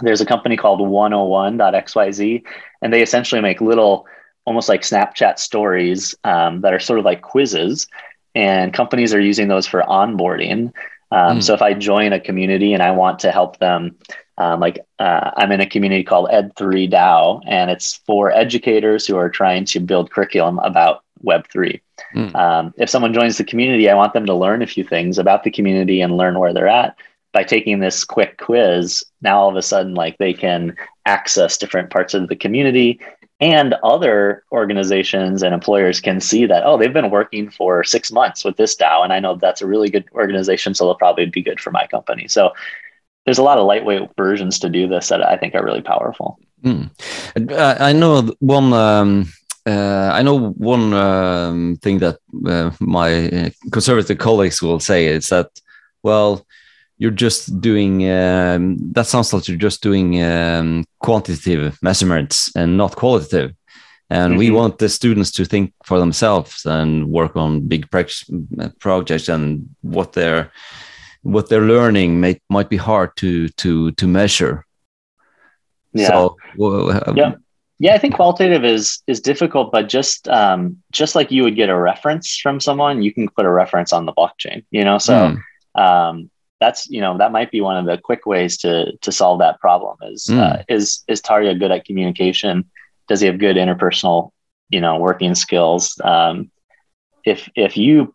[0.02, 2.44] there's a company called 101.xyz,
[2.82, 4.06] and they essentially make little,
[4.46, 7.88] almost like Snapchat stories um, that are sort of like quizzes.
[8.34, 10.74] And companies are using those for onboarding.
[11.12, 11.44] Um, mm.
[11.44, 13.98] So if I join a community and I want to help them,
[14.42, 19.16] um, like uh, I'm in a community called Ed3 DAO, and it's for educators who
[19.16, 21.80] are trying to build curriculum about Web3.
[22.16, 22.36] Mm.
[22.36, 25.44] Um, if someone joins the community, I want them to learn a few things about
[25.44, 26.96] the community and learn where they're at.
[27.34, 30.76] By taking this quick quiz, now all of a sudden, like they can
[31.06, 33.00] access different parts of the community
[33.40, 38.46] and other organizations and employers can see that oh they've been working for six months
[38.46, 41.42] with this dao and i know that's a really good organization so they'll probably be
[41.42, 42.52] good for my company so
[43.26, 46.40] there's a lot of lightweight versions to do this that i think are really powerful
[46.64, 46.90] mm.
[47.80, 49.28] i know one um,
[49.66, 55.52] uh, I know one um, thing that uh, my conservative colleagues will say is that,
[56.02, 56.48] well,
[56.98, 62.96] you're just doing um, that sounds like you're just doing um, quantitative measurements and not
[62.96, 63.54] qualitative
[64.12, 64.40] and mm-hmm.
[64.40, 70.14] we want the students to think for themselves and work on big projects and what
[70.14, 70.52] they're
[71.24, 74.66] what they're learning may, might be hard to to to measure.
[75.94, 76.08] Yeah.
[76.08, 77.34] So, well, um, yeah.
[77.80, 81.70] Yeah i think qualitative is is difficult but just um just like you would get
[81.70, 85.00] a reference from someone you can put a reference on the blockchain you know?
[85.00, 85.82] So mm.
[85.82, 86.30] um
[86.62, 89.60] that's you know that might be one of the quick ways to to solve that
[89.60, 90.40] problem is mm.
[90.40, 92.70] uh, is is Tarja good at communication?
[93.10, 94.30] Does he have good interpersonal
[94.70, 96.00] you know working skills?
[96.04, 96.52] Um,
[97.26, 98.14] if if you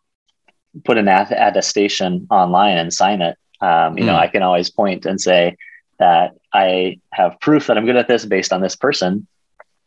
[0.85, 4.09] put an attestation online and sign it um, you mm.
[4.09, 5.57] know I can always point and say
[5.99, 9.27] that I have proof that I'm good at this based on this person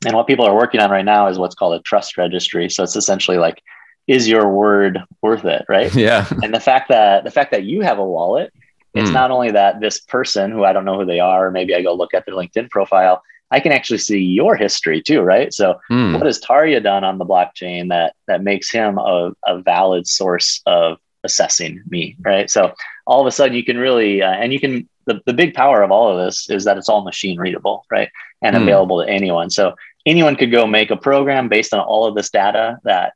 [0.06, 2.84] and what people are working on right now is what's called a trust registry so
[2.84, 3.62] it's essentially like
[4.08, 7.82] is your word worth it right yeah and the fact that the fact that you
[7.82, 8.54] have a wallet
[8.95, 9.13] it's mm.
[9.13, 11.93] not only that this person who i don't know who they are maybe i go
[11.93, 16.13] look at their linkedin profile i can actually see your history too right so mm.
[16.13, 20.62] what has tarja done on the blockchain that that makes him a, a valid source
[20.65, 22.73] of assessing me right so
[23.05, 25.81] all of a sudden you can really uh, and you can the, the big power
[25.81, 28.09] of all of this is that it's all machine readable right
[28.41, 28.62] and mm.
[28.62, 32.29] available to anyone so anyone could go make a program based on all of this
[32.29, 33.13] data that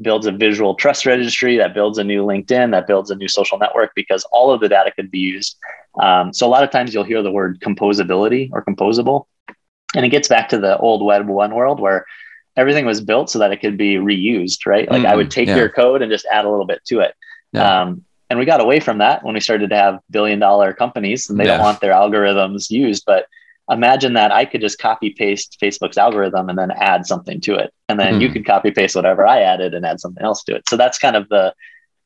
[0.00, 3.58] builds a visual trust registry, that builds a new LinkedIn, that builds a new social
[3.58, 5.56] network because all of the data could be used.
[6.00, 9.26] Um, so a lot of times you'll hear the word composability or composable.
[9.94, 12.06] And it gets back to the old Web 1 world where
[12.56, 14.90] everything was built so that it could be reused, right?
[14.90, 15.56] Like mm, I would mm, take yeah.
[15.56, 17.14] your code and just add a little bit to it.
[17.52, 17.82] Yeah.
[17.82, 21.28] Um, and we got away from that when we started to have billion dollar companies
[21.28, 21.56] and they yeah.
[21.56, 23.04] don't want their algorithms used.
[23.06, 23.26] But
[23.70, 27.72] imagine that I could just copy paste Facebook's algorithm and then add something to it.
[27.88, 28.20] And then mm.
[28.20, 28.34] you hmm.
[28.34, 30.68] could copy paste whatever I added and add something else to it.
[30.68, 31.54] So that's kind of the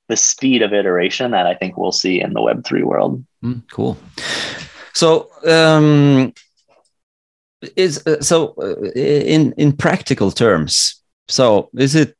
[0.09, 3.25] the speed of iteration that I think we'll see in the web3 world.
[3.45, 3.99] Mm, cool.
[4.95, 6.33] So um
[7.77, 12.17] is uh, so uh, in in practical terms so is it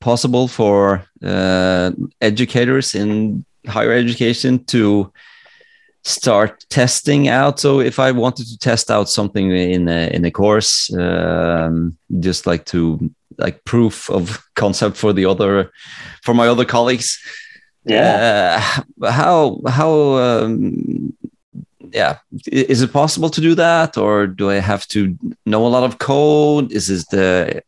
[0.00, 5.12] possible for uh, educators in higher education to
[6.02, 7.60] start testing out.
[7.60, 12.46] So if I wanted to test out something in a, in a course, um, just
[12.46, 15.70] like to like proof of concept for the other,
[16.22, 17.18] for my other colleagues.
[17.84, 18.60] Yeah.
[19.00, 21.16] Uh, how how um,
[21.92, 25.84] yeah is it possible to do that or do i have to know a lot
[25.84, 27.62] of code is this the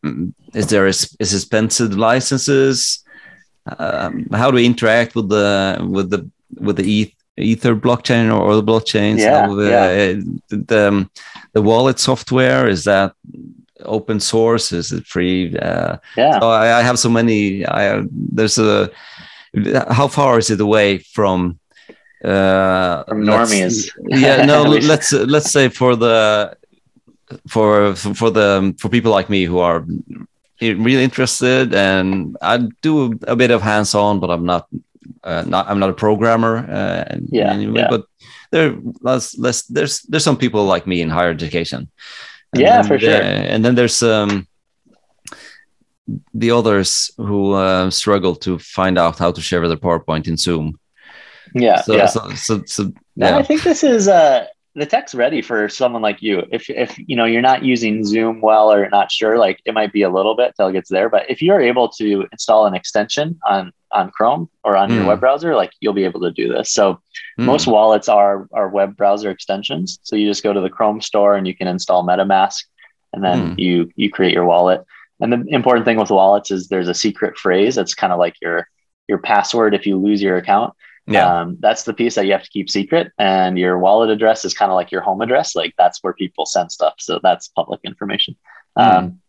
[0.53, 3.03] is there is, is expensive licenses
[3.79, 8.51] um, how do we interact with the with the with the ETH Ether blockchain or
[8.51, 9.19] other blockchains?
[9.19, 10.57] Yeah, the, yeah.
[10.57, 11.09] the, um,
[11.53, 13.13] the wallet software is that
[13.81, 14.71] open source?
[14.71, 15.57] Is it free?
[15.57, 16.39] Uh, yeah.
[16.39, 17.65] So I, I, have so many.
[17.65, 18.89] I there's a
[19.89, 21.59] how far is it away from?
[22.23, 23.91] Uh, from normies.
[24.07, 24.63] yeah, no.
[24.91, 26.55] let's let's say for the
[27.47, 29.85] for for the for people like me who are
[30.61, 34.67] really interested and I do a bit of hands-on, but I'm not
[35.23, 36.57] uh, not I'm not a programmer.
[36.69, 37.87] Uh, yeah, anyway, yeah.
[37.89, 38.05] But
[38.51, 41.89] there, less, less, there's there's some people like me in higher education.
[42.53, 43.21] And yeah, for sure.
[43.21, 44.47] and then there's um,
[46.33, 50.79] the others who uh, struggle to find out how to share their PowerPoint in Zoom.
[51.53, 51.81] Yeah.
[51.81, 52.05] So, yeah.
[52.07, 53.37] So, so, so, yeah.
[53.37, 56.43] I think this is uh the tech's ready for someone like you.
[56.51, 59.93] If if you know you're not using Zoom well or not sure, like it might
[59.93, 61.09] be a little bit till it gets there.
[61.09, 64.95] But if you're able to install an extension on on Chrome or on mm.
[64.95, 66.71] your web browser, like you'll be able to do this.
[66.71, 66.95] So
[67.39, 67.45] mm.
[67.45, 69.99] most wallets are are web browser extensions.
[70.01, 72.63] So you just go to the Chrome store and you can install MetaMask,
[73.13, 73.59] and then mm.
[73.59, 74.83] you you create your wallet.
[75.19, 78.35] And the important thing with wallets is there's a secret phrase that's kind of like
[78.41, 78.67] your
[79.07, 80.73] your password if you lose your account.
[81.05, 81.41] Yeah.
[81.41, 83.11] Um, that's the piece that you have to keep secret.
[83.17, 85.55] And your wallet address is kind of like your home address.
[85.55, 86.95] Like that's where people send stuff.
[86.99, 88.35] So that's public information.
[88.77, 88.93] Mm.
[88.93, 89.21] Um,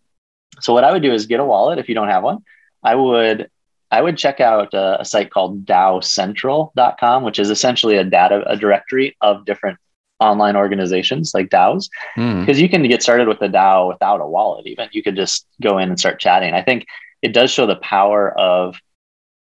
[0.60, 2.38] so what I would do is get a wallet if you don't have one.
[2.82, 3.50] I would
[3.90, 8.56] I would check out a, a site called DAOcentral.com, which is essentially a data a
[8.56, 9.78] directory of different
[10.20, 12.60] online organizations like DAOs, because mm.
[12.60, 14.66] you can get started with a DAO without a wallet.
[14.66, 16.54] Even you could just go in and start chatting.
[16.54, 16.86] I think
[17.20, 18.76] it does show the power of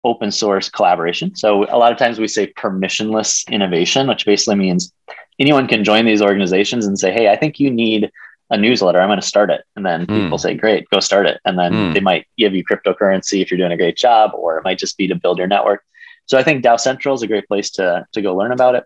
[0.04, 1.36] open source collaboration.
[1.36, 4.94] So a lot of times we say permissionless innovation, which basically means
[5.40, 8.12] anyone can join these organizations and say, "Hey, I think you need
[8.50, 9.00] a newsletter.
[9.00, 10.24] I'm going to start it." And then mm.
[10.24, 11.94] people say, "Great, go start it." And then mm.
[11.94, 14.98] they might give you cryptocurrency if you're doing a great job, or it might just
[14.98, 15.84] be to build your network.
[16.26, 18.86] So I think DAO Central is a great place to to go learn about it.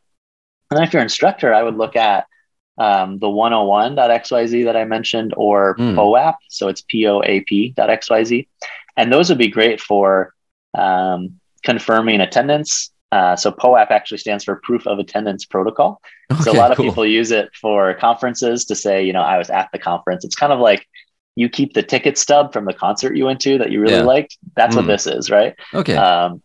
[0.70, 2.26] And then if you're an instructor, I would look at
[2.78, 5.96] um, the 101.xyz that I mentioned or mm.
[5.96, 6.36] POAP.
[6.50, 8.48] So it's P-O-A-P.xyz.
[8.98, 10.34] And those would be great for
[10.78, 12.92] um, confirming attendance.
[13.12, 16.02] Uh, so POAP actually stands for Proof of Attendance Protocol.
[16.32, 16.88] Okay, so a lot of cool.
[16.88, 20.26] people use it for conferences to say, you know, I was at the conference.
[20.26, 20.86] It's kind of like
[21.36, 24.04] you keep the ticket stub from the concert you went to that you really yeah.
[24.04, 24.38] liked.
[24.56, 24.80] That's mm.
[24.80, 25.56] what this is, right?
[25.74, 25.96] Okay.
[25.96, 26.42] Um,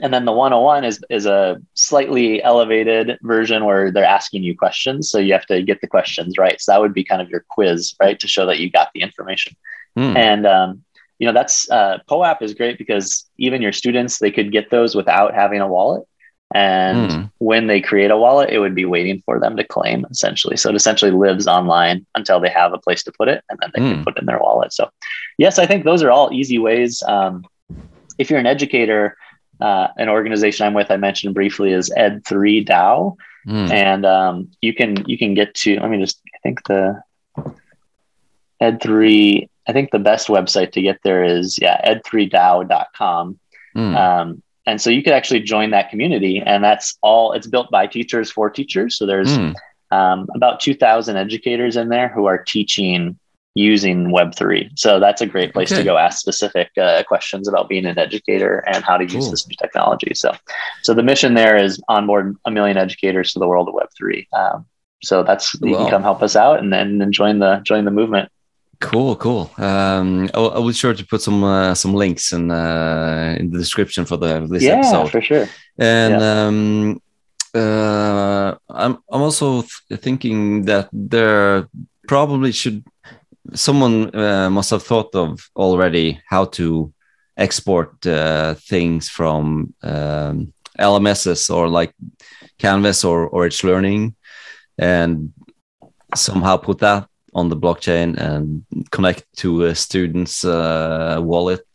[0.00, 5.10] and then the 101 is is a slightly elevated version where they're asking you questions
[5.10, 7.44] so you have to get the questions right so that would be kind of your
[7.48, 9.54] quiz right to show that you got the information
[9.98, 10.16] mm.
[10.16, 10.82] and um,
[11.18, 14.94] you know that's uh, POAP is great because even your students they could get those
[14.94, 16.04] without having a wallet,
[16.54, 17.30] and mm.
[17.38, 20.56] when they create a wallet, it would be waiting for them to claim essentially.
[20.56, 23.70] So it essentially lives online until they have a place to put it, and then
[23.74, 23.94] they mm.
[23.94, 24.72] can put it in their wallet.
[24.72, 24.90] So
[25.38, 27.02] yes, I think those are all easy ways.
[27.06, 27.44] Um,
[28.18, 29.16] if you're an educator,
[29.60, 33.70] uh, an organization I'm with, I mentioned briefly, is Ed3 DAO, mm.
[33.70, 35.80] and um, you can you can get to.
[35.80, 36.20] Let me just.
[36.34, 37.02] I think the
[38.60, 43.38] Ed3 I think the best website to get there is yeah ed3dao.com.
[43.76, 43.96] Mm.
[43.96, 47.32] Um, and so you could actually join that community, and that's all.
[47.32, 48.96] It's built by teachers for teachers.
[48.96, 49.54] So there's mm.
[49.90, 53.18] um, about 2,000 educators in there who are teaching
[53.54, 54.78] using Web3.
[54.78, 55.80] So that's a great place okay.
[55.80, 59.30] to go ask specific uh, questions about being an educator and how to use cool.
[59.30, 60.14] this new technology.
[60.14, 60.34] So,
[60.82, 64.26] so the mission there is onboard a million educators to the world of Web3.
[64.32, 64.66] Um,
[65.02, 68.30] so that's you can come help us out and then join the join the movement.
[68.82, 69.50] Cool, cool.
[69.58, 73.58] Um, I, I will sure to put some uh, some links in uh, in the
[73.58, 75.10] description for the this yeah, episode.
[75.10, 75.48] for sure.
[75.78, 76.46] And yeah.
[76.46, 77.02] um,
[77.54, 81.68] uh, I'm I'm also th thinking that there
[82.08, 82.82] probably should
[83.54, 86.92] someone uh, must have thought of already how to
[87.36, 91.94] export uh, things from um, LMSs or like
[92.58, 94.14] Canvas or or itslearning,
[94.76, 95.32] and
[96.14, 101.66] somehow put that on the blockchain and connect to a student's uh, wallet.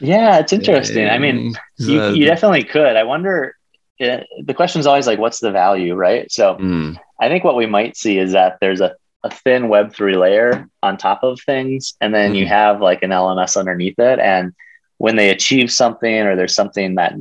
[0.00, 1.08] Yeah, it's interesting.
[1.08, 2.96] I mean, you, you definitely could.
[2.96, 3.56] I wonder.
[4.00, 6.32] Uh, the question is always like, what's the value, right?
[6.32, 6.98] So, mm.
[7.20, 10.66] I think what we might see is that there's a, a thin Web three layer
[10.82, 12.38] on top of things, and then mm.
[12.38, 12.50] you hmm.
[12.50, 14.18] have like an LMS underneath it.
[14.18, 14.54] And
[14.96, 17.12] when they achieve something, or there's something that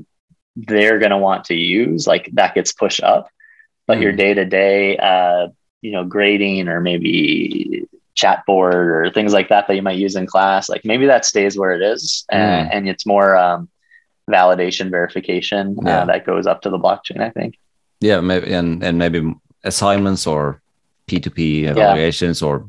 [0.56, 3.30] they're going to want to use, like that gets pushed up.
[3.86, 4.04] But mm.
[4.04, 4.98] your day to day
[5.82, 10.16] you know grading or maybe chat board or things like that that you might use
[10.16, 12.36] in class like maybe that stays where it is mm.
[12.36, 13.70] and, and, it's more um,
[14.30, 16.00] validation verification uh, yeah.
[16.00, 17.58] uh, that goes up to the blockchain i think
[18.02, 20.62] yeah maybe and and maybe assignments or
[21.08, 22.48] p2p evaluations yeah.
[22.48, 22.66] or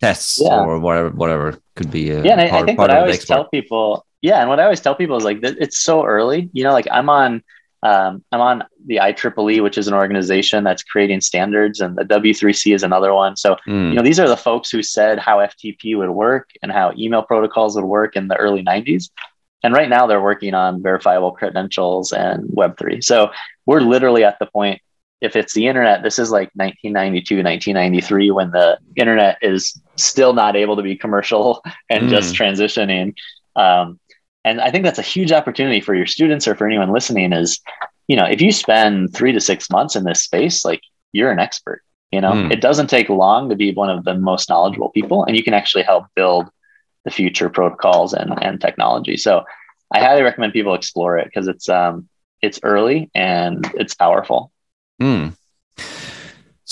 [0.00, 0.60] tests yeah.
[0.60, 3.44] or whatever whatever could be yeah and part, I, I think what i always tell
[3.48, 6.72] people yeah and what i always tell people is like it's so early you know
[6.72, 7.42] like i'm on
[7.84, 12.74] um, I'm on the IEEE, which is an organization that's creating standards, and the W3C
[12.74, 13.36] is another one.
[13.36, 13.90] So, mm.
[13.90, 17.22] you know, these are the folks who said how FTP would work and how email
[17.22, 19.10] protocols would work in the early 90s.
[19.62, 23.04] And right now they're working on verifiable credentials and Web3.
[23.04, 23.30] So
[23.66, 24.80] we're literally at the point,
[25.20, 30.56] if it's the internet, this is like 1992, 1993, when the internet is still not
[30.56, 32.08] able to be commercial and mm.
[32.08, 33.14] just transitioning.
[33.56, 34.00] Um,
[34.44, 37.60] and i think that's a huge opportunity for your students or for anyone listening is
[38.08, 40.80] you know if you spend three to six months in this space like
[41.12, 41.82] you're an expert
[42.12, 42.52] you know mm.
[42.52, 45.54] it doesn't take long to be one of the most knowledgeable people and you can
[45.54, 46.48] actually help build
[47.04, 49.44] the future protocols and, and technology so
[49.92, 52.08] i highly recommend people explore it because it's um
[52.44, 54.52] it's early and it's powerful.
[55.00, 55.36] Mm.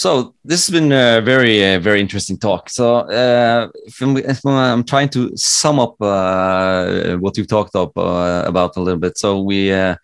[0.02, 2.68] So this has been a very, uh, very interesting talk.
[2.68, 3.68] So uh,
[4.00, 9.16] I'm trying to sum up uh, what you've talked up, uh, about a little bit.
[9.16, 9.94] So we uh,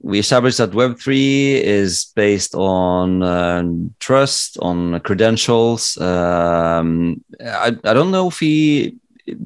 [0.00, 3.64] we established that Web three is based on uh,
[3.98, 5.98] trust, on credentials.
[5.98, 8.94] Um, I I don't know if we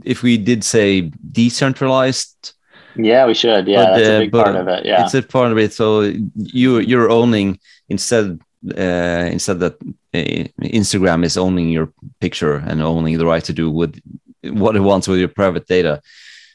[0.05, 2.53] if we did say decentralized.
[2.97, 3.67] Yeah, we should.
[3.67, 4.85] Yeah, but, that's a big part of it.
[4.85, 5.73] Yeah, it's a part of it.
[5.73, 7.59] So you you're owning
[7.89, 8.41] instead
[8.77, 9.75] uh, instead that
[10.15, 14.01] uh, Instagram is owning your picture and owning the right to do with
[14.43, 16.01] what it wants with your private data.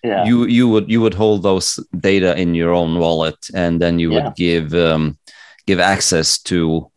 [0.03, 0.25] Yeah.
[0.25, 4.13] You you would you would hold those data in your own wallet, and then you
[4.13, 4.25] yeah.
[4.25, 5.17] would give um,
[5.65, 6.91] give access to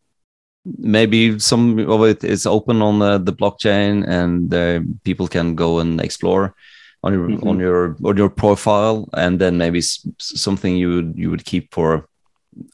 [0.76, 5.78] maybe some of it is open on the, the blockchain, and uh, people can go
[5.78, 6.54] and explore
[7.02, 7.48] on your mm -hmm.
[7.48, 9.80] on your on your profile, and then maybe
[10.18, 12.07] something you would you would keep for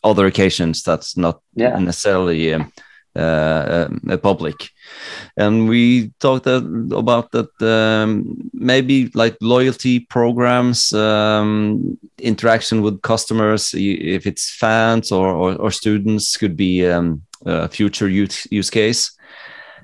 [0.03, 1.78] other occasions that's not yeah.
[1.78, 2.72] necessarily um,
[3.16, 4.70] uh, uh, public.
[5.37, 14.26] And we talked about that um, maybe like loyalty programs, um, interaction with customers, if
[14.26, 19.16] it's fans or, or, or students, could be um, a future use, use case.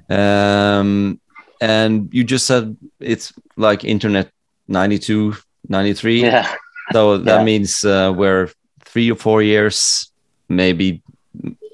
[0.09, 1.21] Um,
[1.61, 4.33] and you just said it's like Internet
[4.67, 5.37] 92,
[5.69, 6.23] 93.
[6.23, 6.53] Yeah.
[6.93, 7.45] So that yeah.
[7.45, 8.49] means uh, we're
[8.93, 10.11] three or four years,
[10.49, 11.03] maybe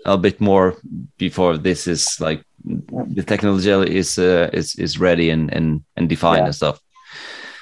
[0.05, 0.77] a bit more
[1.19, 6.39] before this is like the technology is uh, is is ready and and and defined
[6.39, 6.47] yeah.
[6.47, 6.81] and stuff.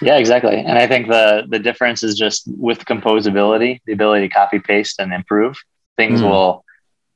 [0.03, 0.57] Yeah, exactly.
[0.57, 5.01] And I think the the difference is just with composability, the ability to copy paste
[5.01, 5.57] and improve
[5.97, 6.29] things mm.
[6.29, 6.65] will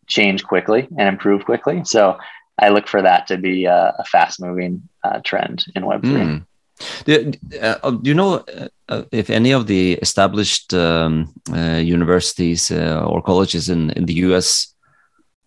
[0.07, 1.83] change quickly and improve quickly.
[1.85, 2.19] So
[2.59, 6.13] I look for that to be a, a fast moving uh, trend in Web three.
[6.13, 6.47] Mm.
[7.05, 12.71] Do, uh, do, you know uh, uh, if any of the established um, uh, universities
[12.71, 14.75] uh, or colleges in, in the US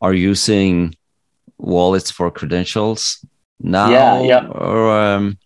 [0.02, 0.96] are using
[1.58, 3.24] wallets for credentials
[3.60, 3.90] now?
[3.90, 4.48] Yeah, yeah.
[4.48, 5.38] Or, um...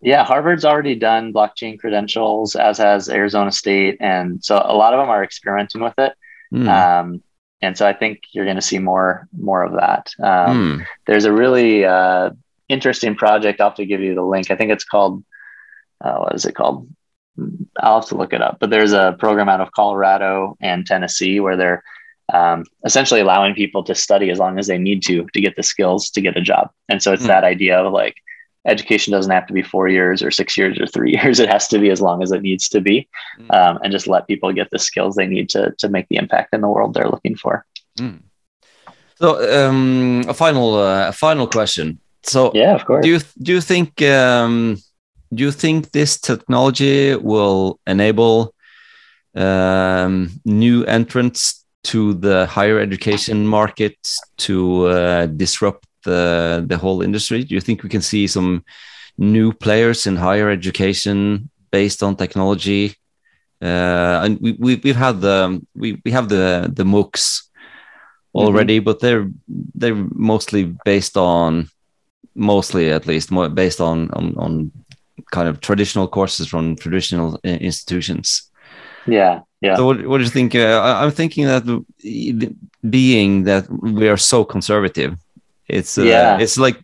[0.00, 3.98] yeah, Harvard's already done blockchain credentials, as has Arizona State.
[4.00, 6.14] And so a lot of them are experimenting with it.
[6.52, 6.68] Mm.
[6.68, 7.22] Um,
[7.62, 10.12] and so I think you're going to see more more of that.
[10.18, 10.86] Um, mm.
[11.06, 12.30] There's a really uh,
[12.70, 13.60] interesting project.
[13.60, 14.50] I'll have to give you the link.
[14.50, 15.24] I think it's called,
[16.02, 16.88] uh, what is it called?
[17.78, 18.58] I'll have to look it up.
[18.60, 21.84] But there's a program out of Colorado and Tennessee where they're
[22.32, 25.62] um, essentially allowing people to study as long as they need to to get the
[25.62, 26.70] skills to get a job.
[26.88, 27.28] And so it's mm.
[27.28, 28.14] that idea of like
[28.66, 31.40] education doesn't have to be four years or six years or three years.
[31.40, 33.08] It has to be as long as it needs to be,
[33.38, 33.54] mm.
[33.54, 36.54] um, and just let people get the skills they need to to make the impact
[36.54, 37.64] in the world they're looking for.
[37.98, 38.22] Mm.
[39.16, 42.00] So um, a final uh, a final question.
[42.22, 43.02] So yeah, of course.
[43.04, 44.76] Do you do you think um,
[45.32, 48.54] do you think this technology will enable
[49.34, 53.96] um, new entrants to the higher education market
[54.38, 57.44] to uh, disrupt the the whole industry?
[57.44, 58.64] Do you think we can see some
[59.18, 62.96] new players in higher education based on technology?
[63.62, 67.50] Uh, and we, we we've had the we, we have the the MOOCs
[68.34, 68.84] already, mm -hmm.
[68.84, 69.28] but they're
[69.80, 71.68] they're mostly based on
[72.34, 74.72] mostly at least more based on on, on
[75.30, 78.50] kind of traditional courses from traditional institutions.
[79.06, 79.76] Yeah, yeah.
[79.76, 80.54] So, what, what do you think?
[80.54, 81.64] Uh, I'm thinking that
[82.88, 85.16] being that we are so conservative,
[85.68, 86.38] it's uh, yeah.
[86.38, 86.78] it's like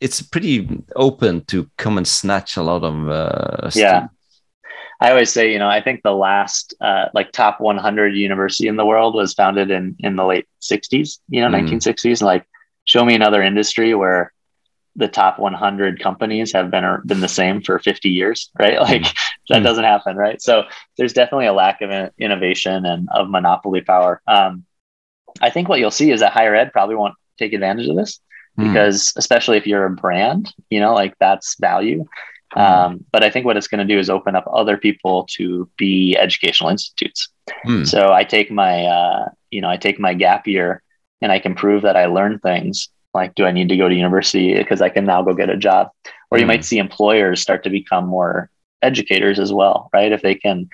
[0.00, 4.08] it's pretty open to come and snatch a lot of uh, yeah.
[4.98, 8.76] I always say, you know, I think the last uh, like top 100 university in
[8.76, 11.68] the world was founded in in the late 60s, you know, mm.
[11.68, 12.22] 1960s.
[12.22, 12.46] Like,
[12.84, 14.32] show me another industry where
[14.96, 18.78] the top 100 companies have been been the same for 50 years, right?
[18.86, 19.54] Like mm-hmm.
[19.54, 20.40] that doesn't happen, right?
[20.40, 20.64] So
[20.96, 24.20] there's definitely a lack of innovation and of monopoly power.
[24.26, 24.64] Um,
[25.40, 28.20] I think what you'll see is that higher ed probably won't take advantage of this
[28.58, 28.64] mm.
[28.64, 32.04] because, especially if you're a brand, you know, like that's value.
[32.56, 32.60] Mm.
[32.60, 35.68] Um, but I think what it's going to do is open up other people to
[35.76, 37.28] be educational institutes.
[37.66, 37.86] Mm.
[37.86, 40.82] So I take my, uh, you know, I take my gap year
[41.20, 43.94] and I can prove that I learned things like do i need to go to
[43.94, 45.90] university because i can now go get a job
[46.30, 46.48] or you mm.
[46.48, 48.50] might see employers start to become more
[48.82, 50.68] educators as well right if they can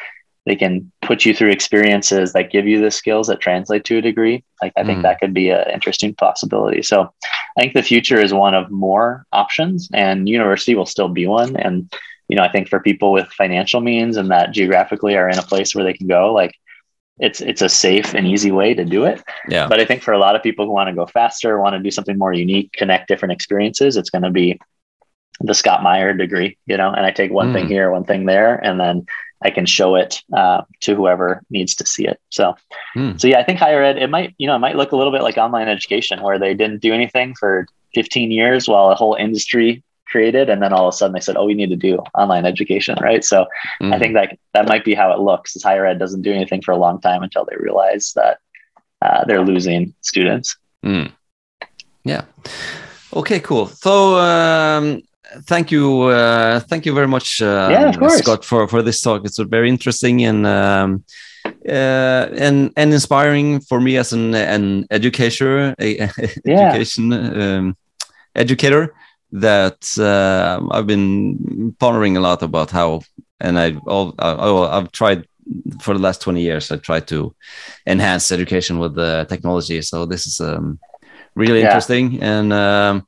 [0.45, 4.03] they can put you through experiences that give you the skills that translate to a
[4.03, 5.03] degree like i think mm.
[5.03, 7.13] that could be an interesting possibility so
[7.57, 11.57] i think the future is one of more options and university will still be one
[11.57, 11.93] and
[12.29, 15.43] you know i think for people with financial means and that geographically are in a
[15.43, 16.55] place where they can go like
[17.23, 19.23] it's it's a safe and easy way to do it.
[19.49, 19.69] Yeah.
[19.69, 21.79] But I think for a lot of people who want to go faster, want to
[21.79, 24.61] do something more unique, connect different experiences, it's going to be
[25.41, 26.91] the Scott Meyer degree, you know.
[26.91, 27.53] And I take one mm.
[27.55, 29.07] thing here, one thing there, and then
[29.41, 32.21] I can show it uh, to whoever needs to see it.
[32.31, 32.55] So,
[32.95, 33.17] Hmm.
[33.17, 35.13] so yeah, I think higher ed it might you know it might look a little
[35.13, 39.15] bit like online education where they didn't do anything for 15 years while a whole
[39.15, 41.93] industry created, and then all of a sudden they said, "Oh, we need to do
[42.23, 43.23] online education," right?
[43.33, 43.39] So,
[43.81, 43.99] I Mm.
[44.01, 45.49] think that that might be how it looks.
[45.57, 48.35] Is higher ed doesn't do anything for a long time until they realize that
[49.05, 50.49] uh, they're losing students.
[50.85, 51.09] Mm.
[52.13, 52.23] Yeah.
[53.21, 53.41] Okay.
[53.49, 53.67] Cool.
[53.87, 53.93] So,
[54.31, 54.85] um,
[55.51, 55.87] thank you,
[56.21, 58.09] uh, thank you very much, uh, Yeah.
[58.23, 59.21] Scott, for for this talk.
[59.29, 60.91] It's very interesting and um,
[61.69, 65.89] uh, and and inspiring for me as an an educator, a,
[66.45, 66.61] Yeah.
[66.61, 67.65] education um,
[68.35, 68.83] educator.
[69.33, 73.01] That uh, I've been pondering a lot about how,
[73.41, 75.27] and I, all, I, I've tried
[75.81, 77.35] for the last 20 years i tried to
[77.87, 79.83] enhance education with the technology.
[79.83, 80.79] So this is um,
[81.35, 81.67] really Yeah.
[81.67, 82.23] interesting.
[82.23, 83.07] And um,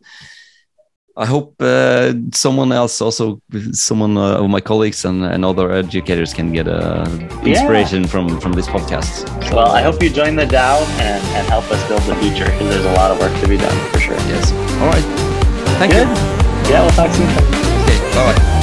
[1.16, 6.35] i hope uh, someone else also someone uh, of my colleagues and, and other educators
[6.35, 7.07] can get uh,
[7.45, 9.29] inspiration from from this podcast.
[9.49, 12.47] So, Well, I hope you join the DAO and, and help us build the future
[12.47, 14.16] because there's a lot of work to be done for sure.
[14.33, 14.53] yes.
[14.81, 15.24] All right
[15.89, 16.09] thank Good.
[16.09, 17.28] you Yeah, we'll talk soon.
[17.28, 18.53] okay bye bye